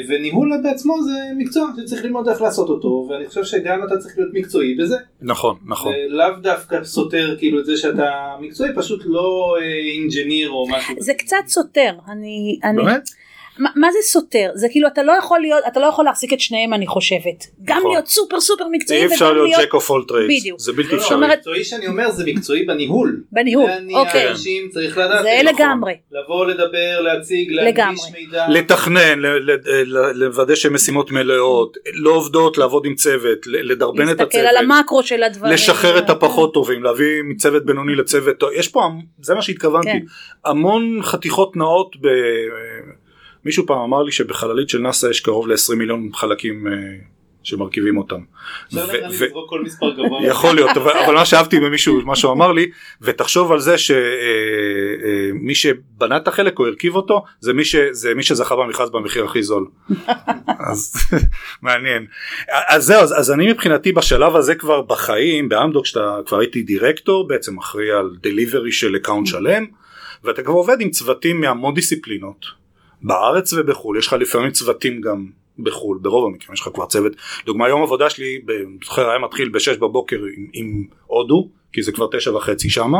וניהול 0.07 0.61
בעצמו 0.63 0.95
זה 1.03 1.11
מקצוע 1.37 1.69
שצריך 1.77 2.05
ללמוד 2.05 2.29
איך 2.29 2.41
לעשות 2.41 2.69
אותו, 2.69 3.07
ואני 3.09 3.27
חושב 3.27 3.43
שגם 3.43 3.83
אתה 3.83 3.97
צריך 3.97 4.17
להיות 4.17 4.33
מקצועי 4.33 4.75
בזה. 4.75 4.95
נכון 5.21 5.55
נכון. 5.65 5.93
לאו 6.09 6.39
דווקא 6.41 6.83
סותר 6.83 7.35
כאילו 7.39 7.59
את 7.59 7.65
זה 7.65 7.77
שאתה 7.77 8.35
מקצועי, 8.39 8.69
פשוט 8.75 9.01
לא 9.05 9.55
engineer 9.93 10.49
או 10.49 10.67
משהו. 10.69 10.95
זה 10.99 11.13
קצת 11.13 11.37
סותר, 11.47 11.93
אני, 12.07 12.59
אני, 12.63 12.77
באמת? 12.77 13.09
מה, 13.61 13.69
מה 13.75 13.87
זה 13.91 13.97
סותר? 14.03 14.49
זה 14.55 14.67
כאילו 14.71 14.87
אתה 14.87 15.03
לא 15.03 15.11
יכול 15.11 15.39
להיות, 15.39 15.63
אתה 15.67 15.79
לא 15.79 15.85
יכול 15.85 16.05
להחזיק 16.05 16.33
את 16.33 16.39
שניהם 16.39 16.73
אני 16.73 16.87
חושבת. 16.87 17.45
גם 17.63 17.77
נכון. 17.77 17.91
להיות 17.91 18.07
סופר 18.07 18.39
סופר 18.39 18.63
מקצועי 18.71 18.99
אי 18.99 19.05
אפשר 19.05 19.33
להיות 19.33 19.49
jack 19.61 19.73
of 19.73 19.89
all 19.89 20.03
trades 20.07 20.39
בדיוק. 20.41 20.59
זה 20.59 20.71
בלתי 20.73 20.95
אפשרי. 20.95 21.15
אומרת- 21.15 21.31
המקצועי 21.31 21.63
שאני 21.63 21.87
אומר 21.87 22.11
זה 22.11 22.23
מקצועי 22.27 22.65
בניהול. 22.65 23.23
בניהול, 23.31 23.69
אוקיי. 23.93 24.29
אנשים 24.29 24.69
צריך 24.69 24.97
לדעת. 24.97 25.21
זה 25.23 25.39
את 25.39 25.45
לגמרי. 25.55 25.93
לבוא 26.11 26.45
לדבר, 26.45 27.01
להציג, 27.01 27.51
להנגיש. 27.51 28.01
מידע. 28.13 28.45
לתכנן, 28.49 29.19
ל- 29.19 29.51
ל- 29.51 29.57
ל- 29.85 30.11
לוודא 30.25 30.55
שהן 30.55 30.73
משימות 30.73 31.11
מלאות, 31.11 31.77
לא 31.93 32.09
עובדות, 32.11 32.57
לעבוד 32.57 32.85
עם 32.85 32.95
צוות, 32.95 33.47
ל- 33.47 33.71
לדרבן 33.71 34.03
את 34.03 34.07
להסתכל 34.07 34.23
הצוות, 34.23 34.45
על 34.45 34.57
המקרו 34.57 35.03
של 35.03 35.23
הדברים. 35.23 35.53
לשחרר 35.53 35.97
את 35.97 36.09
הפחות 36.09 36.53
טובים, 36.53 36.83
להביא 36.83 37.05
מצוות 37.29 37.65
בינוני 37.65 37.95
לצוות 37.95 38.37
טוב, 38.37 38.49
יש 38.55 38.67
פה, 38.67 38.89
זה 39.21 39.35
מה 39.35 39.41
שהתכוונתי, 39.41 39.89
כן. 39.91 39.99
המון 40.45 40.99
חתיכות 41.03 41.55
נאות, 41.55 41.95
ב... 42.01 42.07
מישהו 43.45 43.65
פעם 43.67 43.79
אמר 43.79 44.03
לי 44.03 44.11
שבחללית 44.11 44.69
של 44.69 44.79
נאסא 44.79 45.07
יש 45.07 45.19
קרוב 45.19 45.47
ל-20 45.47 45.75
מיליון 45.75 46.09
חלקים 46.13 46.67
אה, 46.67 46.73
שמרכיבים 47.43 47.97
אותם. 47.97 48.19
יכול 50.23 50.55
להיות 50.55 50.77
אבל, 50.77 51.13
מה 51.13 51.25
שאהבתי 51.25 51.59
במישהו 51.59 52.01
מה 52.05 52.15
שהוא 52.15 52.31
אמר 52.31 52.51
לי 52.51 52.71
ותחשוב 53.01 53.51
על 53.51 53.59
זה 53.59 53.75
שמי 53.77 55.55
שבנה 55.55 56.17
את 56.17 56.27
החלק 56.27 56.59
או 56.59 56.67
הרכיב 56.67 56.95
אותו 56.95 57.23
זה 57.39 57.53
מי, 58.15 58.23
שזכה 58.23 58.55
במכרז 58.55 58.89
במחיר 58.89 59.25
הכי 59.25 59.43
זול. 59.43 59.67
אז 60.71 60.93
מעניין. 61.61 62.05
אז 62.67 62.83
זהו 62.83 63.01
אז 63.01 63.31
אני 63.31 63.51
מבחינתי 63.51 63.91
בשלב 63.91 64.35
הזה 64.35 64.55
כבר 64.55 64.81
בחיים 64.81 65.49
באמדוקס 65.49 65.85
אתה 65.85 66.17
כבר 66.25 66.39
הייתי 66.39 66.61
דירקטור 66.61 67.27
בעצם 67.27 67.57
אחראי 67.57 67.91
על 67.91 68.09
delivery 68.21 68.71
של 68.71 68.95
account 68.95 69.27
שלם 69.27 69.65
ואתה 70.23 70.43
כבר 70.43 70.53
עובד 70.53 70.81
עם 70.81 70.89
צוותים 70.89 71.41
מהמון 71.41 71.73
דיסציפלינות 71.73 72.60
בארץ 73.01 73.53
ובחו"ל 73.53 73.97
יש 73.97 74.07
לך 74.07 74.13
לפעמים 74.13 74.51
צוותים 74.51 75.01
גם 75.01 75.25
בחו"ל, 75.59 75.99
ברוב 76.01 76.25
המקרים 76.25 76.53
יש 76.53 76.61
לך 76.61 76.69
כבר 76.73 76.85
צוות. 76.85 77.11
דוגמה 77.45 77.69
יום 77.69 77.83
עבודה 77.83 78.09
שלי, 78.09 78.41
זוכר 78.83 79.09
היה 79.09 79.19
מתחיל 79.19 79.49
ב-6 79.49 79.79
בבוקר 79.79 80.17
עם, 80.37 80.47
עם 80.53 80.83
הודו, 81.05 81.49
כי 81.73 81.83
זה 81.83 81.91
כבר 81.91 82.07
תשע 82.11 82.35
וחצי 82.35 82.69
שמה. 82.69 82.99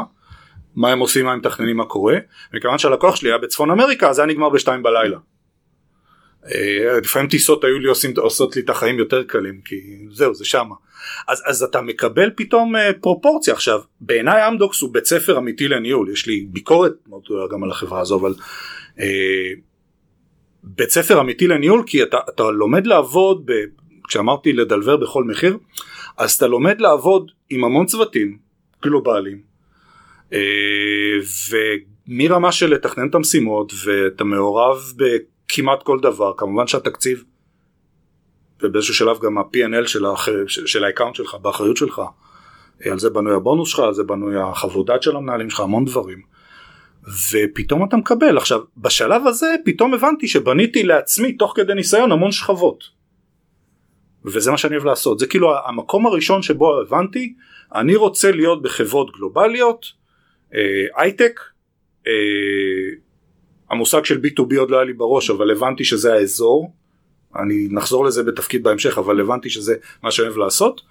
מה 0.75 0.91
הם 0.91 0.99
עושים, 0.99 1.25
מה 1.25 1.31
הם 1.31 1.39
מתכננים, 1.39 1.77
מה 1.77 1.85
קורה. 1.85 2.15
מכיוון 2.53 2.77
שהלקוח 2.77 3.15
שלי 3.15 3.29
היה 3.29 3.37
בצפון 3.37 3.71
אמריקה, 3.71 4.09
אז 4.09 4.19
היה 4.19 4.25
נגמר 4.25 4.49
בשתיים 4.49 4.83
בלילה. 4.83 5.17
אה, 6.45 6.99
לפעמים 7.03 7.29
טיסות 7.29 7.63
היו 7.63 7.79
לי 7.79 7.87
עושים, 7.87 8.13
עושות 8.17 8.55
לי 8.55 8.61
את 8.61 8.69
החיים 8.69 8.99
יותר 8.99 9.23
קלים, 9.23 9.61
כי 9.65 9.75
זהו, 10.11 10.35
זה 10.35 10.45
שמה. 10.45 10.75
אז, 11.27 11.43
אז 11.45 11.63
אתה 11.63 11.81
מקבל 11.81 12.29
פתאום 12.35 12.75
אה, 12.75 12.93
פרופורציה. 13.01 13.53
עכשיו, 13.53 13.81
בעיניי 14.01 14.47
אמדוקס 14.47 14.81
הוא 14.81 14.93
בית 14.93 15.05
ספר 15.05 15.37
אמיתי 15.37 15.67
לניהול, 15.67 16.09
יש 16.09 16.27
לי 16.27 16.45
ביקורת 16.49 16.93
מאוד 17.07 17.21
גדולה 17.25 17.47
גם 17.51 17.63
על 17.63 17.71
החברה 17.71 18.01
הזו, 18.01 18.19
אבל 18.19 18.33
אה, 18.99 19.51
בית 20.63 20.89
ספר 20.89 21.21
אמיתי 21.21 21.47
לניהול, 21.47 21.84
כי 21.86 22.04
אתה, 22.04 22.17
אתה 22.30 22.43
לומד 22.43 22.88
לעבוד, 22.88 23.41
ב, 23.45 23.52
כשאמרתי 24.08 24.54
לדלבר 24.54 24.97
בכל 24.97 25.24
מחיר, 25.24 25.58
אז 26.17 26.32
אתה 26.32 26.47
לומד 26.47 26.82
לעבוד 26.82 27.32
עם 27.50 27.63
המון 27.63 27.86
צוותים 27.86 28.38
גלובליים, 28.84 29.41
אה, 30.34 30.39
ומרמה 31.50 32.52
של 32.52 32.74
לתכנן 32.74 33.10
את 33.10 33.15
המשימות, 33.15 33.74
ואתה 33.86 34.24
מעורב 34.24 34.93
בכמעט 34.95 35.84
כל 35.84 36.00
דבר, 36.00 36.34
כמובן 36.38 36.67
שהתקציב 36.67 37.24
ובאיזשהו 38.63 38.93
שלב 38.93 39.19
גם 39.19 39.38
ה-P&L 39.38 39.88
של, 39.88 40.06
האח... 40.06 40.28
של 40.47 40.84
ה 40.84 40.88
account 40.88 41.15
שלך, 41.15 41.36
באחריות 41.41 41.78
שלך. 41.78 42.02
על 42.86 43.00
זה 43.00 43.10
בנוי 43.10 43.36
הבונוס 43.36 43.69
שלך, 43.69 43.80
על 43.80 43.93
זה 43.93 44.04
בנוי 44.04 44.36
החוות 44.41 44.86
דעת 44.86 45.04
של 45.04 45.15
המנהלים 45.15 45.50
שלך, 45.50 45.60
המון 45.60 45.86
דברים. 45.86 46.21
ופתאום 47.31 47.83
אתה 47.83 47.97
מקבל. 47.97 48.37
עכשיו, 48.37 48.59
בשלב 48.77 49.27
הזה 49.27 49.55
פתאום 49.65 49.93
הבנתי 49.93 50.27
שבניתי 50.27 50.83
לעצמי 50.83 51.33
תוך 51.33 51.53
כדי 51.55 51.73
ניסיון 51.73 52.11
המון 52.11 52.31
שכבות. 52.31 52.83
וזה 54.25 54.51
מה 54.51 54.57
שאני 54.57 54.75
אוהב 54.75 54.85
לעשות. 54.85 55.19
זה 55.19 55.27
כאילו 55.27 55.67
המקום 55.67 56.05
הראשון 56.07 56.41
שבו 56.41 56.81
הבנתי, 56.81 57.33
אני 57.75 57.95
רוצה 57.95 58.31
להיות 58.31 58.61
בחברות 58.61 59.11
גלובליות, 59.11 59.85
אה, 60.55 60.85
הייטק, 60.95 61.39
אה, 62.07 62.13
המושג 63.69 64.05
של 64.05 64.21
B2B 64.25 64.57
עוד 64.59 64.71
לא 64.71 64.77
היה 64.77 64.85
לי 64.85 64.93
בראש, 64.93 65.29
אבל 65.29 65.51
הבנתי 65.51 65.83
שזה 65.83 66.13
האזור. 66.13 66.73
אני 67.35 67.67
נחזור 67.71 68.05
לזה 68.05 68.23
בתפקיד 68.23 68.63
בהמשך 68.63 68.97
אבל 68.97 69.21
הבנתי 69.21 69.49
שזה 69.49 69.75
מה 70.03 70.11
שאני 70.11 70.27
אוהב 70.27 70.37
לעשות 70.37 70.81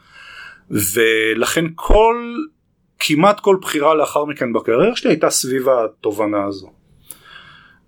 ולכן 0.71 1.65
כל 1.75 2.37
כמעט 3.01 3.41
כל 3.41 3.57
בחירה 3.61 3.95
לאחר 3.95 4.25
מכן 4.25 4.53
בקריירה 4.53 4.97
שלי 4.97 5.11
הייתה 5.11 5.31
סביב 5.31 5.69
התובנה 5.69 6.45
הזו. 6.49 6.71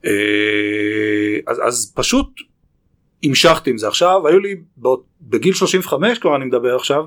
אה, 0.04 0.10
אז, 1.46 1.60
אז 1.66 1.92
פשוט 1.96 2.28
המשכתי 3.24 3.70
עם 3.70 3.78
זה 3.78 3.88
עכשיו 3.88 4.28
היו 4.28 4.38
לי 4.38 4.54
בגיל 5.20 5.54
35 5.54 6.18
כבר 6.18 6.36
אני 6.36 6.44
מדבר 6.44 6.76
עכשיו. 6.76 7.04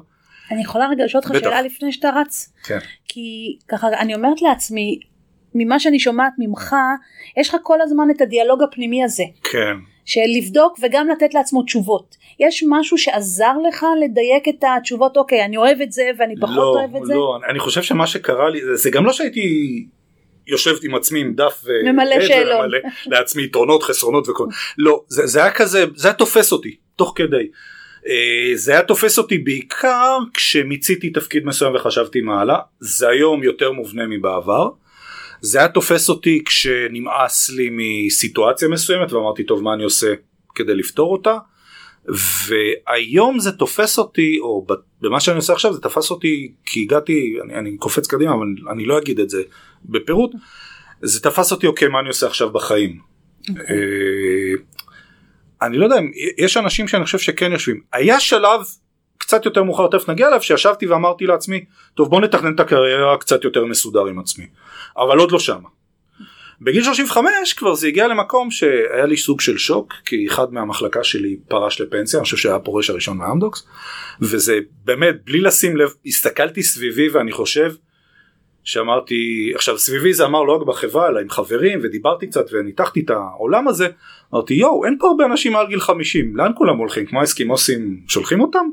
אני 0.51 0.61
יכולה 0.61 0.87
רגע 0.87 1.05
לשאול 1.05 1.23
אותך 1.23 1.39
שאלה 1.39 1.61
לפני 1.61 1.91
שאתה 1.91 2.09
רץ? 2.09 2.53
כן. 2.63 2.79
כי 3.07 3.57
ככה 3.67 3.87
אני 3.87 4.15
אומרת 4.15 4.41
לעצמי 4.41 4.99
ממה 5.55 5.79
שאני 5.79 5.99
שומעת 5.99 6.33
ממך 6.37 6.75
יש 7.37 7.49
לך 7.49 7.55
כל 7.63 7.81
הזמן 7.81 8.07
את 8.15 8.21
הדיאלוג 8.21 8.63
הפנימי 8.63 9.03
הזה. 9.03 9.23
כן. 9.43 9.77
של 10.05 10.21
לבדוק 10.37 10.79
וגם 10.81 11.07
לתת 11.07 11.33
לעצמו 11.33 11.63
תשובות. 11.63 12.15
יש 12.39 12.63
משהו 12.69 12.97
שעזר 12.97 13.53
לך 13.67 13.85
לדייק 14.03 14.47
את 14.47 14.63
התשובות, 14.77 15.17
אוקיי, 15.17 15.45
אני 15.45 15.57
אוהב 15.57 15.81
את 15.81 15.91
זה 15.91 16.09
ואני 16.19 16.35
פחות 16.41 16.55
לא, 16.55 16.63
אוהב 16.63 16.95
את 16.95 17.05
זה? 17.05 17.13
לא, 17.13 17.39
אני 17.49 17.59
חושב 17.59 17.81
שמה 17.81 18.07
שקרה 18.07 18.49
לי, 18.49 18.59
זה 18.73 18.89
גם 18.89 19.05
לא 19.05 19.13
שהייתי 19.13 19.85
יושבת 20.47 20.83
עם 20.83 20.95
עצמי 20.95 21.19
עם 21.19 21.33
דף 21.35 21.63
ממלא 21.85 22.21
שאלות, 22.21 22.71
לעצמי 23.05 23.43
יתרונות, 23.43 23.83
חסרונות 23.83 24.29
וכל, 24.29 24.47
לא, 24.77 25.03
זה, 25.07 25.27
זה 25.27 25.43
היה 25.43 25.51
כזה, 25.51 25.85
זה 25.95 26.07
היה 26.07 26.15
תופס 26.15 26.51
אותי, 26.51 26.75
תוך 26.95 27.13
כדי. 27.15 27.47
אה, 28.07 28.51
זה 28.55 28.71
היה 28.71 28.81
תופס 28.81 29.17
אותי 29.17 29.37
בעיקר 29.37 30.17
כשמיציתי 30.33 31.09
תפקיד 31.09 31.45
מסוים 31.45 31.75
וחשבתי 31.75 32.21
מה 32.21 32.41
הלאה, 32.41 32.59
זה 32.79 33.09
היום 33.09 33.43
יותר 33.43 33.71
מובנה 33.71 34.07
מבעבר. 34.07 34.69
זה 35.41 35.59
היה 35.59 35.67
תופס 35.67 36.09
אותי 36.09 36.43
כשנמאס 36.45 37.49
לי 37.49 37.69
מסיטואציה 37.71 38.67
מסוימת 38.67 39.13
ואמרתי 39.13 39.43
טוב 39.43 39.63
מה 39.63 39.73
אני 39.73 39.83
עושה 39.83 40.13
כדי 40.55 40.75
לפתור 40.75 41.11
אותה 41.11 41.37
והיום 42.47 43.39
זה 43.39 43.51
תופס 43.51 43.99
אותי 43.99 44.37
או 44.39 44.67
במה 45.01 45.19
שאני 45.19 45.37
עושה 45.37 45.53
עכשיו 45.53 45.73
זה 45.73 45.81
תפס 45.81 46.11
אותי 46.11 46.51
כי 46.65 46.81
הגעתי 46.81 47.35
אני, 47.43 47.55
אני 47.55 47.77
קופץ 47.77 48.07
קדימה 48.07 48.33
אבל 48.33 48.47
אני 48.71 48.85
לא 48.85 48.97
אגיד 48.97 49.19
את 49.19 49.29
זה 49.29 49.43
בפירוט 49.85 50.31
זה 51.01 51.21
תפס 51.21 51.51
אותי 51.51 51.67
אוקיי 51.67 51.87
מה 51.87 51.99
אני 51.99 52.07
עושה 52.07 52.27
עכשיו 52.27 52.49
בחיים. 52.49 52.99
Okay. 53.41 53.49
אוקיי. 53.49 53.75
אה, 53.75 54.53
אני 55.61 55.77
לא 55.77 55.85
יודע 55.85 55.99
אם 55.99 56.11
יש 56.37 56.57
אנשים 56.57 56.87
שאני 56.87 57.05
חושב 57.05 57.19
שכן 57.19 57.51
יושבים 57.51 57.81
היה 57.93 58.19
שלב 58.19 58.61
קצת 59.25 59.45
יותר 59.45 59.63
מאוחר 59.63 59.87
תכף 59.87 60.09
נגיע 60.09 60.27
אליו 60.27 60.41
שישבתי 60.41 60.87
ואמרתי 60.87 61.25
לעצמי 61.25 61.65
טוב 61.93 62.09
בוא 62.09 62.21
נתכנן 62.21 62.55
את 62.55 62.59
הקריירה 62.59 63.17
קצת 63.17 63.43
יותר 63.43 63.65
מסודר 63.65 64.05
עם 64.05 64.19
עצמי 64.19 64.45
אבל 64.97 65.17
עוד 65.17 65.31
לא 65.31 65.39
שמה. 65.39 65.69
בגיל 66.61 66.83
35 66.83 67.53
כבר 67.53 67.75
זה 67.75 67.87
הגיע 67.87 68.07
למקום 68.07 68.51
שהיה 68.51 69.05
לי 69.05 69.17
סוג 69.17 69.41
של 69.41 69.57
שוק 69.57 69.93
כי 70.05 70.27
אחד 70.27 70.53
מהמחלקה 70.53 71.03
שלי 71.03 71.37
פרש 71.47 71.81
לפנסיה 71.81 72.19
אני 72.19 72.23
חושב 72.23 72.37
שהיה 72.37 72.55
הפורש 72.55 72.89
הראשון 72.89 73.17
מאמדוקס 73.17 73.67
וזה 74.21 74.59
באמת 74.85 75.15
בלי 75.25 75.41
לשים 75.41 75.77
לב 75.77 75.89
הסתכלתי 76.05 76.63
סביבי 76.63 77.09
ואני 77.09 77.31
חושב 77.31 77.73
שאמרתי 78.65 79.51
עכשיו 79.55 79.77
סביבי 79.77 80.13
זה 80.13 80.25
אמר 80.25 80.43
לא 80.43 80.55
רק 80.55 80.67
בחברה 80.67 81.07
אלא 81.07 81.19
עם 81.19 81.29
חברים 81.29 81.79
ודיברתי 81.83 82.27
קצת 82.27 82.45
וניתחתי 82.51 82.99
את 82.99 83.09
העולם 83.09 83.67
הזה 83.67 83.87
אמרתי 84.33 84.53
יואו 84.53 84.85
אין 84.85 84.97
פה 84.99 85.07
הרבה 85.07 85.25
אנשים 85.25 85.53
מעל 85.53 85.67
גיל 85.67 85.79
50 85.79 86.37
לאן 86.37 86.51
כולם 86.55 86.77
הולכים 86.77 87.05
כמו 87.05 87.21
האסקימוסים 87.21 88.01
שולחים 88.07 88.41
אותם? 88.41 88.65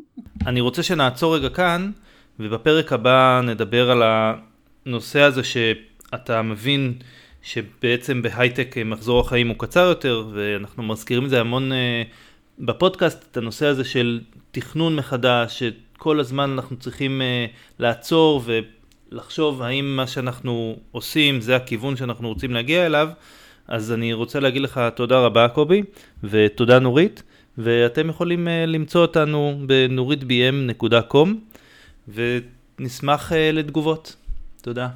אני 0.46 0.60
רוצה 0.60 0.82
שנעצור 0.82 1.36
רגע 1.36 1.48
כאן 1.48 1.90
ובפרק 2.40 2.92
הבא 2.92 3.40
נדבר 3.44 3.90
על 3.90 4.02
הנושא 4.86 5.20
הזה 5.20 5.42
שאתה 5.44 6.42
מבין 6.42 6.94
שבעצם 7.42 8.22
בהייטק 8.22 8.74
מחזור 8.84 9.20
החיים 9.20 9.48
הוא 9.48 9.56
קצר 9.58 9.86
יותר 9.88 10.24
ואנחנו 10.32 10.82
מזכירים 10.82 11.24
את 11.24 11.30
זה 11.30 11.40
המון 11.40 11.72
uh, 11.72 11.74
בפודקאסט 12.58 13.24
את 13.30 13.36
הנושא 13.36 13.66
הזה 13.66 13.84
של 13.84 14.20
תכנון 14.50 14.96
מחדש 14.96 15.62
שכל 15.62 16.20
הזמן 16.20 16.50
אנחנו 16.50 16.76
צריכים 16.76 17.20
uh, 17.20 17.50
לעצור 17.78 18.42
ולחשוב 19.12 19.62
האם 19.62 19.96
מה 19.96 20.06
שאנחנו 20.06 20.76
עושים 20.90 21.40
זה 21.40 21.56
הכיוון 21.56 21.96
שאנחנו 21.96 22.28
רוצים 22.28 22.50
להגיע 22.50 22.86
אליו 22.86 23.08
אז 23.68 23.92
אני 23.92 24.12
רוצה 24.12 24.40
להגיד 24.40 24.62
לך 24.62 24.80
תודה 24.94 25.18
רבה 25.18 25.48
קובי 25.48 25.82
ותודה 26.24 26.78
נורית 26.78 27.22
ואתם 27.58 28.08
יכולים 28.08 28.46
uh, 28.46 28.50
למצוא 28.66 29.00
אותנו 29.00 29.60
בנוריתbm.com 29.66 31.28
ונשמח 32.08 33.32
uh, 33.32 33.34
לתגובות. 33.52 34.16
תודה. 34.62 34.88